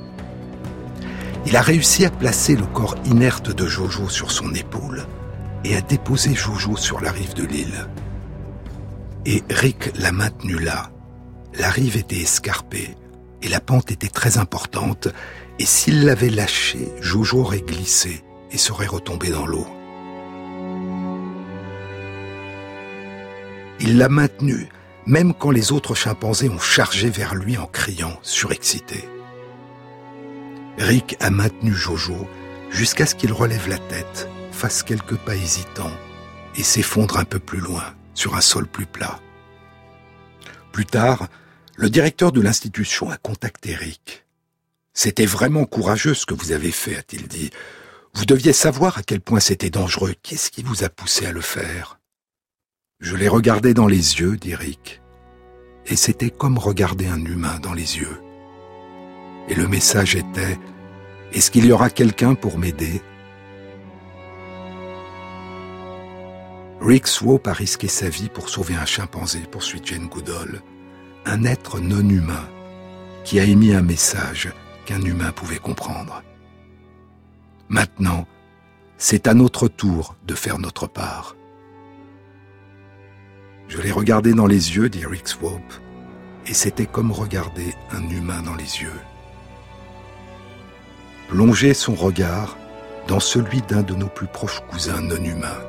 [1.47, 5.07] Il a réussi à placer le corps inerte de Jojo sur son épaule
[5.63, 7.87] et à déposer Jojo sur la rive de l'île.
[9.25, 10.91] Et Rick l'a maintenu là.
[11.57, 12.97] La rive était escarpée
[13.43, 15.09] et la pente était très importante
[15.59, 19.67] et s'il l'avait lâché, Jojo aurait glissé et serait retombé dans l'eau.
[23.81, 24.69] Il l'a maintenu,
[25.07, 29.09] même quand les autres chimpanzés ont chargé vers lui en criant, surexcités.
[30.79, 32.29] Rick a maintenu Jojo
[32.71, 35.93] jusqu'à ce qu'il relève la tête, fasse quelques pas hésitants
[36.57, 37.85] et s'effondre un peu plus loin,
[38.15, 39.19] sur un sol plus plat.
[40.73, 41.29] Plus tard,
[41.79, 44.27] le directeur de l'institution a contacté Rick.
[44.95, 47.51] C'était vraiment courageux ce que vous avez fait, a-t-il dit.
[48.15, 50.15] Vous deviez savoir à quel point c'était dangereux.
[50.25, 52.01] Qu'est-ce qui vous a poussé à le faire?
[52.99, 55.01] Je l'ai regardé dans les yeux, dit Rick,
[55.87, 58.21] et c'était comme regarder un humain dans les yeux.
[59.49, 60.59] Et le message était
[61.33, 63.01] Est-ce qu'il y aura quelqu'un pour m'aider?
[66.81, 70.61] Rick Swope a risqué sa vie pour sauver un chimpanzé, poursuit Jane Goodall,
[71.29, 72.49] un être non humain
[73.23, 74.51] qui a émis un message
[74.87, 76.23] qu'un humain pouvait comprendre.
[77.69, 78.27] Maintenant,
[78.97, 81.37] c'est à notre tour de faire notre part.
[83.69, 85.75] Je l'ai regardé dans les yeux, dit Rick Swope,
[86.47, 89.01] et c'était comme regarder un humain dans les yeux.
[91.29, 92.57] Plonger son regard
[93.07, 95.61] dans celui d'un de nos plus proches cousins non humains.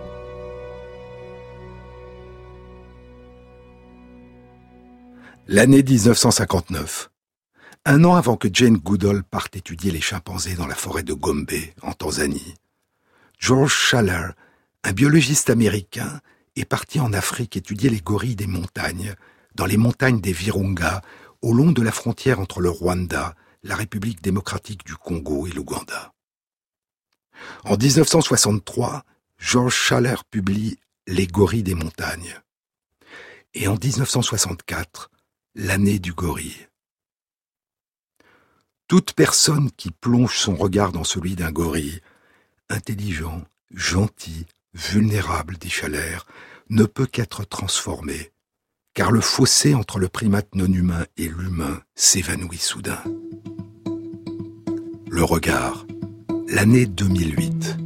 [5.51, 7.09] L'année 1959.
[7.83, 11.49] Un an avant que Jane Goodall parte étudier les chimpanzés dans la forêt de Gombe,
[11.81, 12.53] en Tanzanie,
[13.39, 14.27] George Schaller,
[14.83, 16.21] un biologiste américain,
[16.55, 19.15] est parti en Afrique étudier les gorilles des montagnes,
[19.55, 21.01] dans les montagnes des Virunga,
[21.41, 23.33] au long de la frontière entre le Rwanda,
[23.63, 26.13] la République démocratique du Congo et l'Ouganda.
[27.63, 29.03] En 1963,
[29.39, 30.77] George Schaller publie
[31.07, 32.39] Les gorilles des montagnes.
[33.55, 35.09] Et en 1964,
[35.59, 36.67] l'année du gorille.
[38.87, 41.99] Toute personne qui plonge son regard dans celui d'un gorille,
[42.69, 46.25] intelligent, gentil, vulnérable, dit Chalère,
[46.69, 48.31] ne peut qu'être transformé,
[48.93, 53.03] car le fossé entre le primate non humain et l'humain s'évanouit soudain.
[55.09, 55.85] Le regard.
[56.47, 57.77] L'année 2008.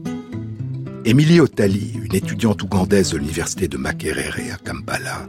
[1.05, 5.28] Émilie Otali, une étudiante ougandaise de l'université de Makerere à Kampala,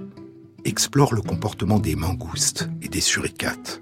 [0.65, 3.81] explore le comportement des mangoustes et des suricates.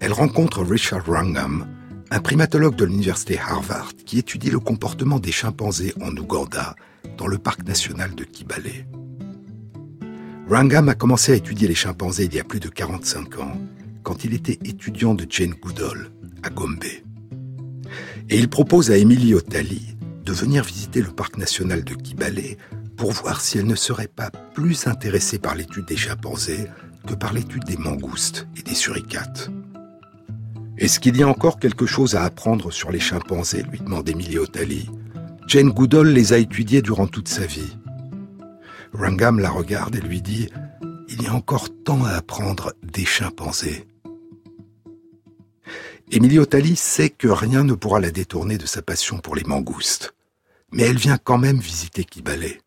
[0.00, 1.66] Elle rencontre Richard Wrangham,
[2.10, 6.74] un primatologue de l'université Harvard qui étudie le comportement des chimpanzés en Ouganda
[7.16, 8.86] dans le parc national de Kibale.
[10.48, 13.56] Wrangham a commencé à étudier les chimpanzés il y a plus de 45 ans,
[14.02, 16.10] quand il était étudiant de Jane Goodall
[16.42, 16.84] à Gombe.
[18.28, 22.56] Et il propose à Emily Otali de venir visiter le parc national de Kibale
[22.96, 26.68] pour voir si elle ne serait pas plus intéressée par l'étude des chimpanzés
[27.06, 29.50] que par l'étude des mangoustes et des suricates.
[30.78, 34.38] Est-ce qu'il y a encore quelque chose à apprendre sur les chimpanzés lui demande Emily
[34.38, 34.88] Otali.
[35.46, 37.76] Jane Goodall les a étudiés durant toute sa vie.
[38.92, 40.48] Wrangham la regarde et lui dit
[41.08, 43.86] il y a encore tant à apprendre des chimpanzés.
[46.10, 50.14] Emilio Tali sait que rien ne pourra la détourner de sa passion pour les mangoustes,
[50.70, 52.58] mais elle vient quand même visiter Kibale.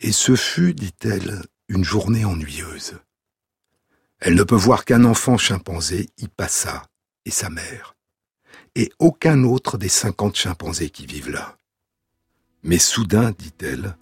[0.00, 2.98] Et ce fut, dit-elle, une journée ennuyeuse.
[4.18, 6.28] Elle ne peut voir qu'un enfant chimpanzé y
[7.26, 7.96] et sa mère,
[8.74, 11.56] et aucun autre des cinquante chimpanzés qui vivent là.
[12.62, 13.96] Mais soudain, dit-elle,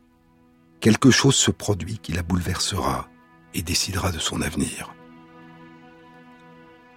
[0.81, 3.09] quelque chose se produit qui la bouleversera
[3.55, 4.95] et décidera de son avenir.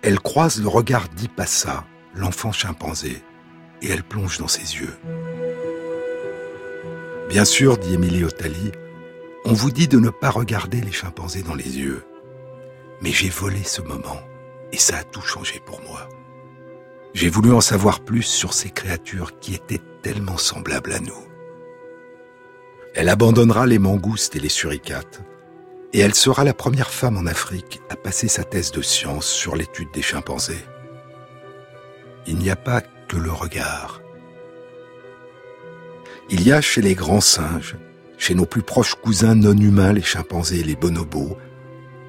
[0.04, 3.24] Elle croise le regard d'Ipassa, l'enfant chimpanzé,
[3.82, 4.96] et elle plonge dans ses yeux.
[7.30, 8.72] Bien sûr, dit Émilie Otali,
[9.46, 12.04] on vous dit de ne pas regarder les chimpanzés dans les yeux.
[13.02, 14.22] Mais j'ai volé ce moment,
[14.72, 16.08] et ça a tout changé pour moi.
[17.14, 21.28] J'ai voulu en savoir plus sur ces créatures qui étaient tellement semblables à nous.
[22.94, 25.22] Elle abandonnera les mangoustes et les suricates
[25.94, 29.56] et elle sera la première femme en Afrique à passer sa thèse de science sur
[29.56, 30.66] l'étude des chimpanzés.
[32.28, 34.02] Il n'y a pas que le regard.
[36.30, 37.76] Il y a chez les grands singes,
[38.22, 41.36] chez nos plus proches cousins non humains, les chimpanzés et les bonobos,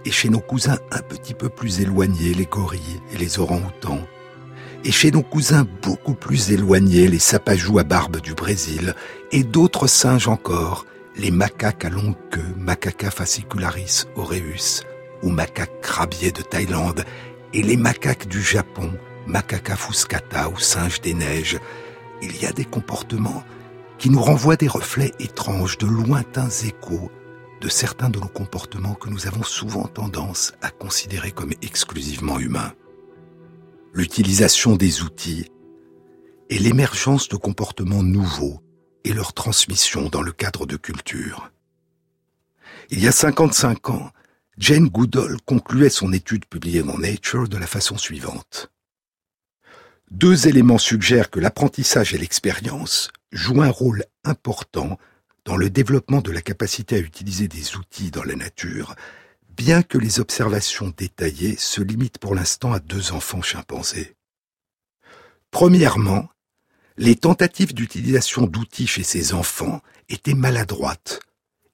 [0.04, 4.02] et chez nos cousins un petit peu plus éloignés, les gorilles et les orang-outans,
[4.84, 8.94] et chez nos cousins beaucoup plus éloignés, les sapajous à barbe du Brésil,
[9.30, 10.84] et d'autres singes encore,
[11.16, 14.84] les macaques à longue queue, Macaca fascicularis aureus,
[15.22, 17.06] ou macaques crabiers de Thaïlande,
[17.54, 18.92] et les macaques du Japon,
[19.26, 21.58] Macaca fuscata ou singe des neiges,
[22.20, 23.42] il y a des comportements
[24.02, 27.12] qui nous renvoient des reflets étranges, de lointains échos
[27.60, 32.72] de certains de nos comportements que nous avons souvent tendance à considérer comme exclusivement humains.
[33.94, 35.46] L'utilisation des outils
[36.50, 38.60] et l'émergence de comportements nouveaux
[39.04, 41.52] et leur transmission dans le cadre de culture.
[42.90, 44.10] Il y a 55 ans,
[44.58, 48.72] Jane Goodall concluait son étude publiée dans Nature de la façon suivante.
[50.10, 54.98] Deux éléments suggèrent que l'apprentissage et l'expérience jouent un rôle important
[55.44, 58.94] dans le développement de la capacité à utiliser des outils dans la nature,
[59.48, 64.14] bien que les observations détaillées se limitent pour l'instant à deux enfants chimpanzés.
[65.50, 66.28] Premièrement,
[66.96, 71.20] les tentatives d'utilisation d'outils chez ces enfants étaient maladroites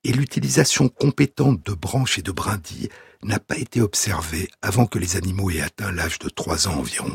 [0.04, 2.88] et l'utilisation compétente de branches et de brindilles
[3.22, 7.12] n'a pas été observée avant que les animaux aient atteint l'âge de trois ans environ.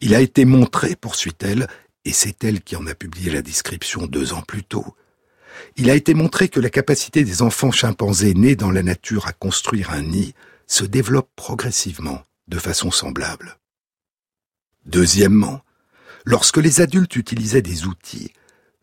[0.00, 1.68] Il a été montré, poursuit-elle,
[2.04, 4.96] et c'est elle qui en a publié la description deux ans plus tôt,
[5.76, 9.32] il a été montré que la capacité des enfants chimpanzés nés dans la nature à
[9.32, 10.34] construire un nid
[10.66, 13.58] se développe progressivement de façon semblable.
[14.86, 15.62] Deuxièmement,
[16.24, 18.32] Lorsque les adultes utilisaient des outils,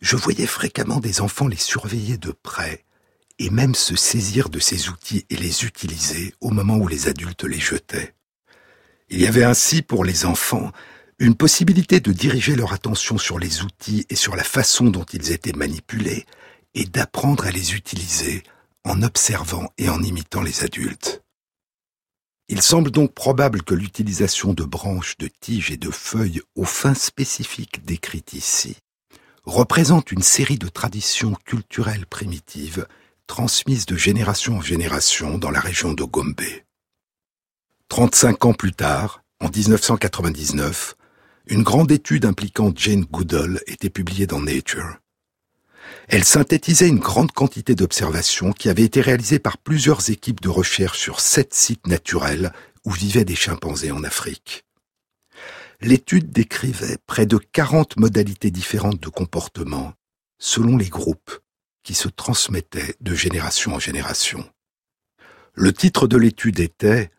[0.01, 2.83] je voyais fréquemment des enfants les surveiller de près
[3.39, 7.43] et même se saisir de ces outils et les utiliser au moment où les adultes
[7.43, 8.15] les jetaient.
[9.09, 10.71] Il y avait ainsi pour les enfants
[11.19, 15.31] une possibilité de diriger leur attention sur les outils et sur la façon dont ils
[15.31, 16.25] étaient manipulés
[16.75, 18.43] et d'apprendre à les utiliser
[18.85, 21.23] en observant et en imitant les adultes.
[22.49, 26.93] Il semble donc probable que l'utilisation de branches, de tiges et de feuilles aux fins
[26.93, 28.77] spécifiques décrites ici
[29.43, 32.85] représente une série de traditions culturelles primitives
[33.27, 36.41] transmises de génération en génération dans la région de Gombe.
[37.87, 40.95] 35 ans plus tard, en 1999,
[41.49, 44.97] une grande étude impliquant Jane Goodall était publiée dans Nature.
[46.09, 50.99] Elle synthétisait une grande quantité d'observations qui avaient été réalisées par plusieurs équipes de recherche
[50.99, 52.51] sur sept sites naturels
[52.85, 54.65] où vivaient des chimpanzés en Afrique.
[55.79, 59.93] L'étude décrivait près de 40 modalités différentes de comportement
[60.39, 61.39] selon les groupes
[61.83, 64.43] qui se transmettaient de génération en génération.
[65.53, 67.11] Le titre de l'étude était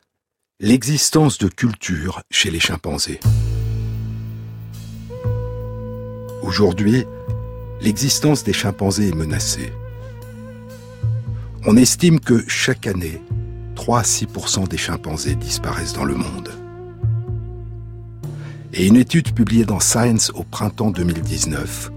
[0.61, 3.21] L'existence de culture chez les chimpanzés.
[6.43, 7.05] Aujourd'hui,
[7.81, 9.73] l'existence des chimpanzés est menacée.
[11.67, 13.21] On estime que chaque année,
[13.75, 16.51] 3 à 6% des chimpanzés disparaissent dans le monde.
[18.73, 21.91] Et une étude publiée dans Science au printemps 2019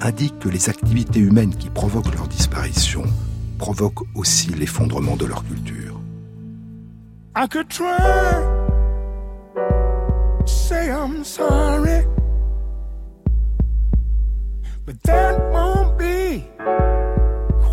[0.00, 3.04] indique que les activités humaines qui provoquent leur disparition
[3.58, 6.00] provoquent aussi l'effondrement de leur culture.
[7.36, 8.42] I could try,
[10.46, 12.04] say I'm sorry.
[14.86, 16.44] but that won't be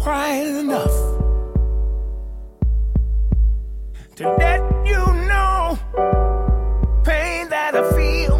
[0.02, 0.96] quite enough
[4.16, 5.78] to let you know
[7.04, 8.38] pain that I feel,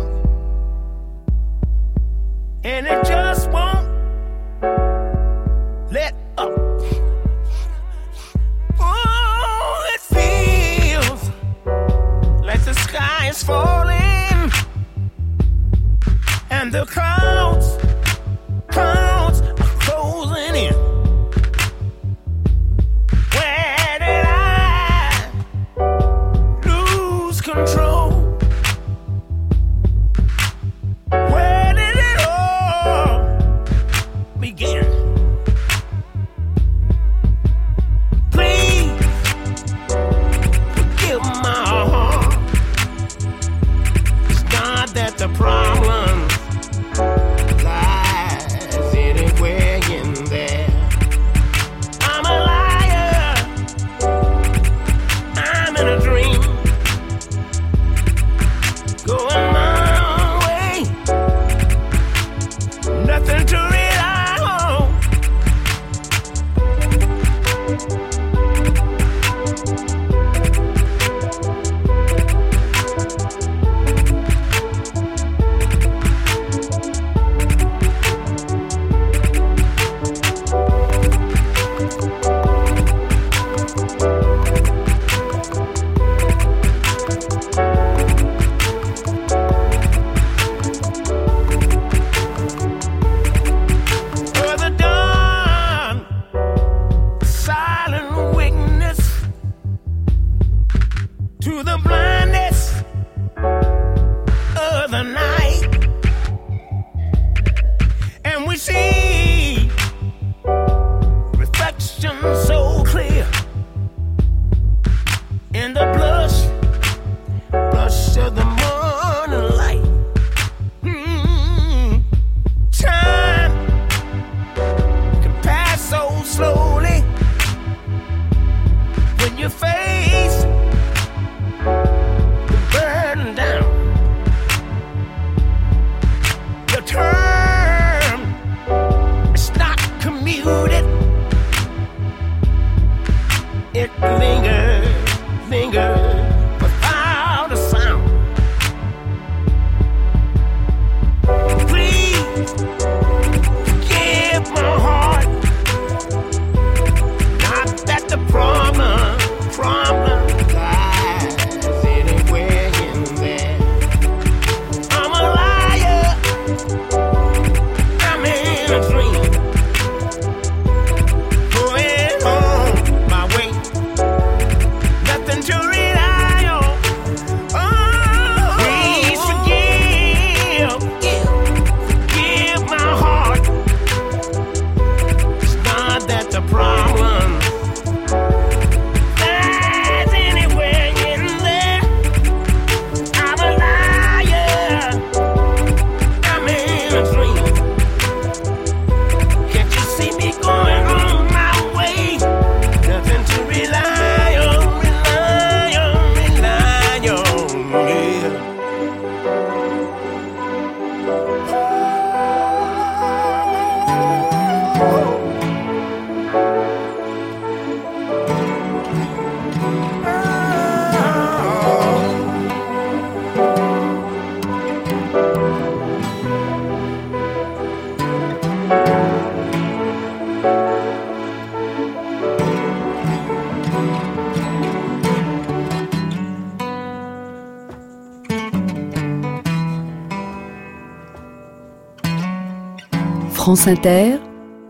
[2.64, 3.90] and it just won't
[5.92, 6.52] let up.
[8.80, 11.30] Oh, it feels
[12.46, 14.52] like the sky is falling
[16.50, 17.81] and the clouds.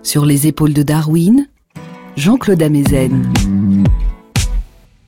[0.03, 1.47] Sur les épaules de Darwin,
[2.17, 3.31] Jean-Claude Amezen.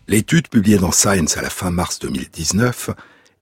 [0.08, 2.92] L'étude publiée dans Science à la fin mars 2019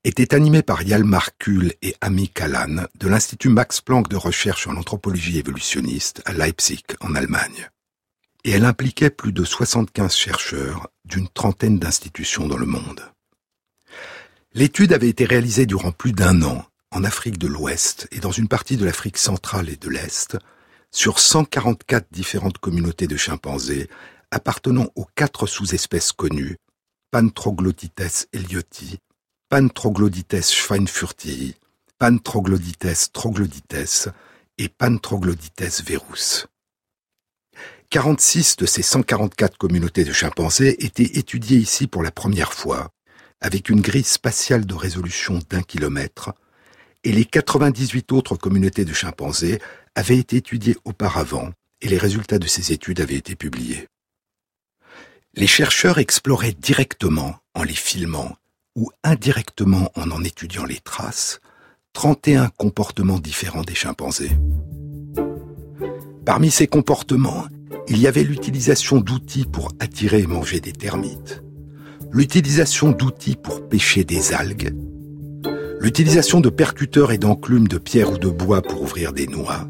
[0.04, 4.78] était animée par Yalmar Kuhl et Ami Kalan de l'Institut Max Planck de recherche en
[4.78, 7.70] anthropologie évolutionniste à Leipzig, en Allemagne.
[8.44, 13.02] Et elle impliquait plus de 75 chercheurs d'une trentaine d'institutions dans le monde.
[14.56, 18.48] L'étude avait été réalisée durant plus d'un an en Afrique de l'Ouest et dans une
[18.48, 20.38] partie de l'Afrique centrale et de l'Est,
[20.92, 23.90] sur 144 différentes communautés de chimpanzés
[24.30, 26.58] appartenant aux quatre sous-espèces connues,
[27.12, 29.00] Pantroglodites elioti,
[29.50, 31.56] Pantroglodites schweinfurtii,
[31.98, 34.10] Pantroglodites troglodytes
[34.58, 36.48] et Pantroglodites verus.
[37.90, 42.90] 46 de ces 144 communautés de chimpanzés étaient étudiées ici pour la première fois,
[43.42, 46.34] avec une grille spatiale de résolution d'un kilomètre,
[47.04, 49.60] et les 98 autres communautés de chimpanzés
[49.96, 53.88] avaient été étudiées auparavant et les résultats de ces études avaient été publiés.
[55.34, 58.36] Les chercheurs exploraient directement, en les filmant,
[58.76, 61.40] ou indirectement en en étudiant les traces,
[61.94, 64.32] 31 comportements différents des chimpanzés.
[66.26, 67.46] Parmi ces comportements,
[67.88, 71.42] il y avait l'utilisation d'outils pour attirer et manger des termites,
[72.12, 74.74] l'utilisation d'outils pour pêcher des algues,
[75.82, 79.68] l'utilisation de percuteurs et d'enclumes de pierre ou de bois pour ouvrir des noix,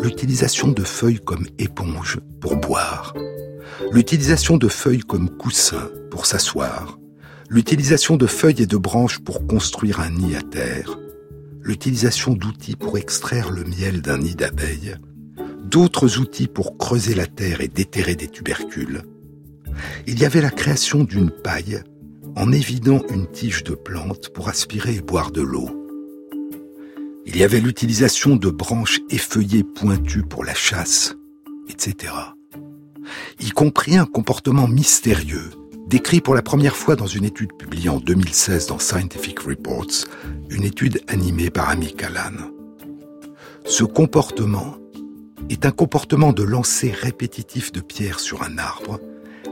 [0.00, 3.14] l'utilisation de feuilles comme éponge pour boire,
[3.90, 7.00] l'utilisation de feuilles comme coussin pour s'asseoir,
[7.50, 10.96] l'utilisation de feuilles et de branches pour construire un nid à terre,
[11.62, 14.94] l'utilisation d'outils pour extraire le miel d'un nid d'abeilles,
[15.64, 19.02] d'autres outils pour creuser la terre et déterrer des tubercules.
[20.06, 21.82] Il y avait la création d'une paille
[22.36, 25.68] en évidant une tige de plante pour aspirer et boire de l'eau.
[27.26, 31.14] Il y avait l'utilisation de branches effeuillées pointues pour la chasse,
[31.68, 32.14] etc.
[33.40, 35.50] Y compris un comportement mystérieux
[35.88, 40.04] décrit pour la première fois dans une étude publiée en 2016 dans Scientific Reports,
[40.50, 42.50] une étude animée par Amy Callan.
[43.64, 44.76] Ce comportement
[45.48, 49.00] est un comportement de lancer répétitif de pierres sur un arbre,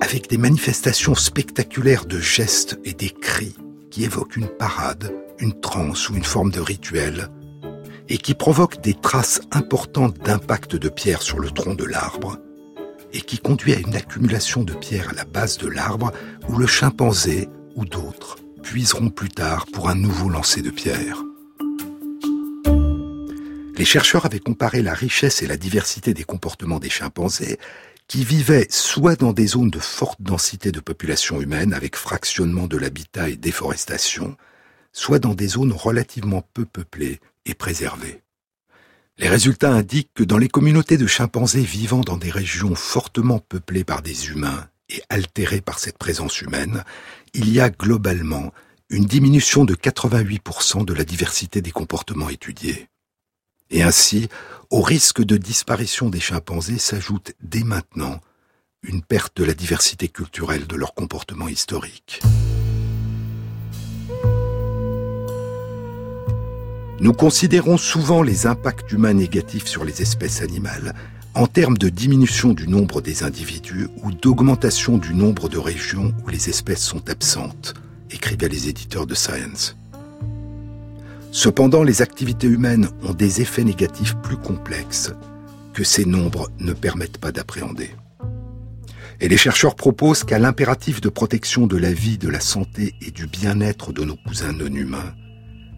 [0.01, 3.57] avec des manifestations spectaculaires de gestes et des cris
[3.91, 7.29] qui évoquent une parade, une transe ou une forme de rituel,
[8.09, 12.39] et qui provoquent des traces importantes d'impact de pierres sur le tronc de l'arbre,
[13.13, 16.13] et qui conduit à une accumulation de pierres à la base de l'arbre
[16.49, 21.23] où le chimpanzé ou d'autres puiseront plus tard pour un nouveau lancer de pierres.
[23.79, 27.59] Les chercheurs avaient comparé la richesse et la diversité des comportements des chimpanzés
[28.09, 32.77] qui vivaient soit dans des zones de forte densité de population humaine avec fractionnement de
[32.77, 34.37] l'habitat et déforestation,
[34.93, 38.23] soit dans des zones relativement peu peuplées et préservées.
[39.19, 43.85] Les résultats indiquent que dans les communautés de chimpanzés vivant dans des régions fortement peuplées
[43.85, 46.85] par des humains et altérées par cette présence humaine,
[47.35, 48.53] il y a globalement
[48.89, 52.89] une diminution de 88% de la diversité des comportements étudiés.
[53.71, 54.29] Et ainsi,
[54.71, 58.21] au risque de disparition des chimpanzés s'ajoute dès maintenant
[58.83, 62.21] une perte de la diversité culturelle de leur comportement historique.
[66.99, 70.95] Nous considérons souvent les impacts humains négatifs sur les espèces animales
[71.35, 76.29] en termes de diminution du nombre des individus ou d'augmentation du nombre de régions où
[76.31, 77.75] les espèces sont absentes,
[78.11, 79.77] écrivaient les éditeurs de Science.
[81.37, 85.13] Cependant, les activités humaines ont des effets négatifs plus complexes
[85.75, 87.91] que ces nombres ne permettent pas d'appréhender.
[89.21, 93.11] Et les chercheurs proposent qu'à l'impératif de protection de la vie, de la santé et
[93.11, 95.13] du bien-être de nos cousins non humains,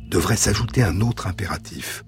[0.08, 2.04] devrait s'ajouter un autre impératif,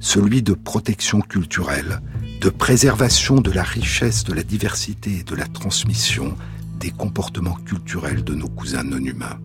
[0.00, 2.00] celui de protection culturelle,
[2.40, 6.36] de préservation de la richesse, de la diversité et de la transmission
[6.80, 9.38] des comportements culturels de nos cousins non humains.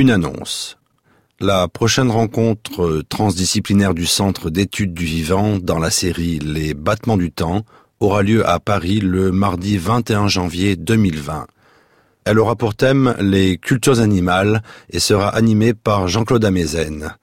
[0.00, 0.78] Une annonce.
[1.40, 7.30] La prochaine rencontre transdisciplinaire du Centre d'études du vivant dans la série Les battements du
[7.30, 7.66] temps
[8.00, 11.46] aura lieu à Paris le mardi 21 janvier 2020.
[12.24, 17.14] Elle aura pour thème les cultures animales et sera animée par Jean-Claude Amezen.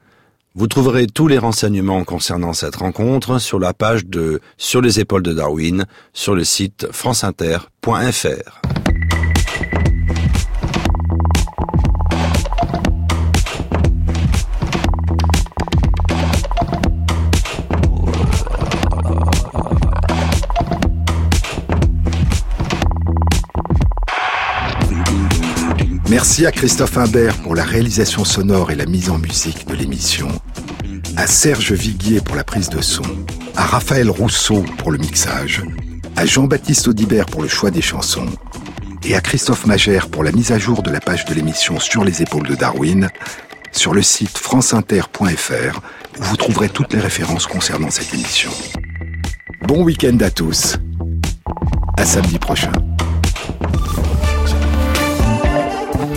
[0.53, 5.23] Vous trouverez tous les renseignements concernant cette rencontre sur la page de Sur les épaules
[5.23, 8.66] de Darwin sur le site franceinter.fr.
[26.09, 30.29] Merci à Christophe Imbert pour la réalisation sonore et la mise en musique de l'émission,
[31.17, 33.03] à Serge Viguier pour la prise de son,
[33.57, 35.63] à Raphaël Rousseau pour le mixage,
[36.15, 38.27] à Jean-Baptiste Audibert pour le choix des chansons,
[39.03, 42.05] et à Christophe Magère pour la mise à jour de la page de l'émission Sur
[42.05, 43.09] les épaules de Darwin,
[43.73, 45.81] sur le site franceinter.fr,
[46.19, 48.51] où vous trouverez toutes les références concernant cette émission.
[49.67, 50.77] Bon week-end à tous.
[51.97, 52.71] À samedi prochain.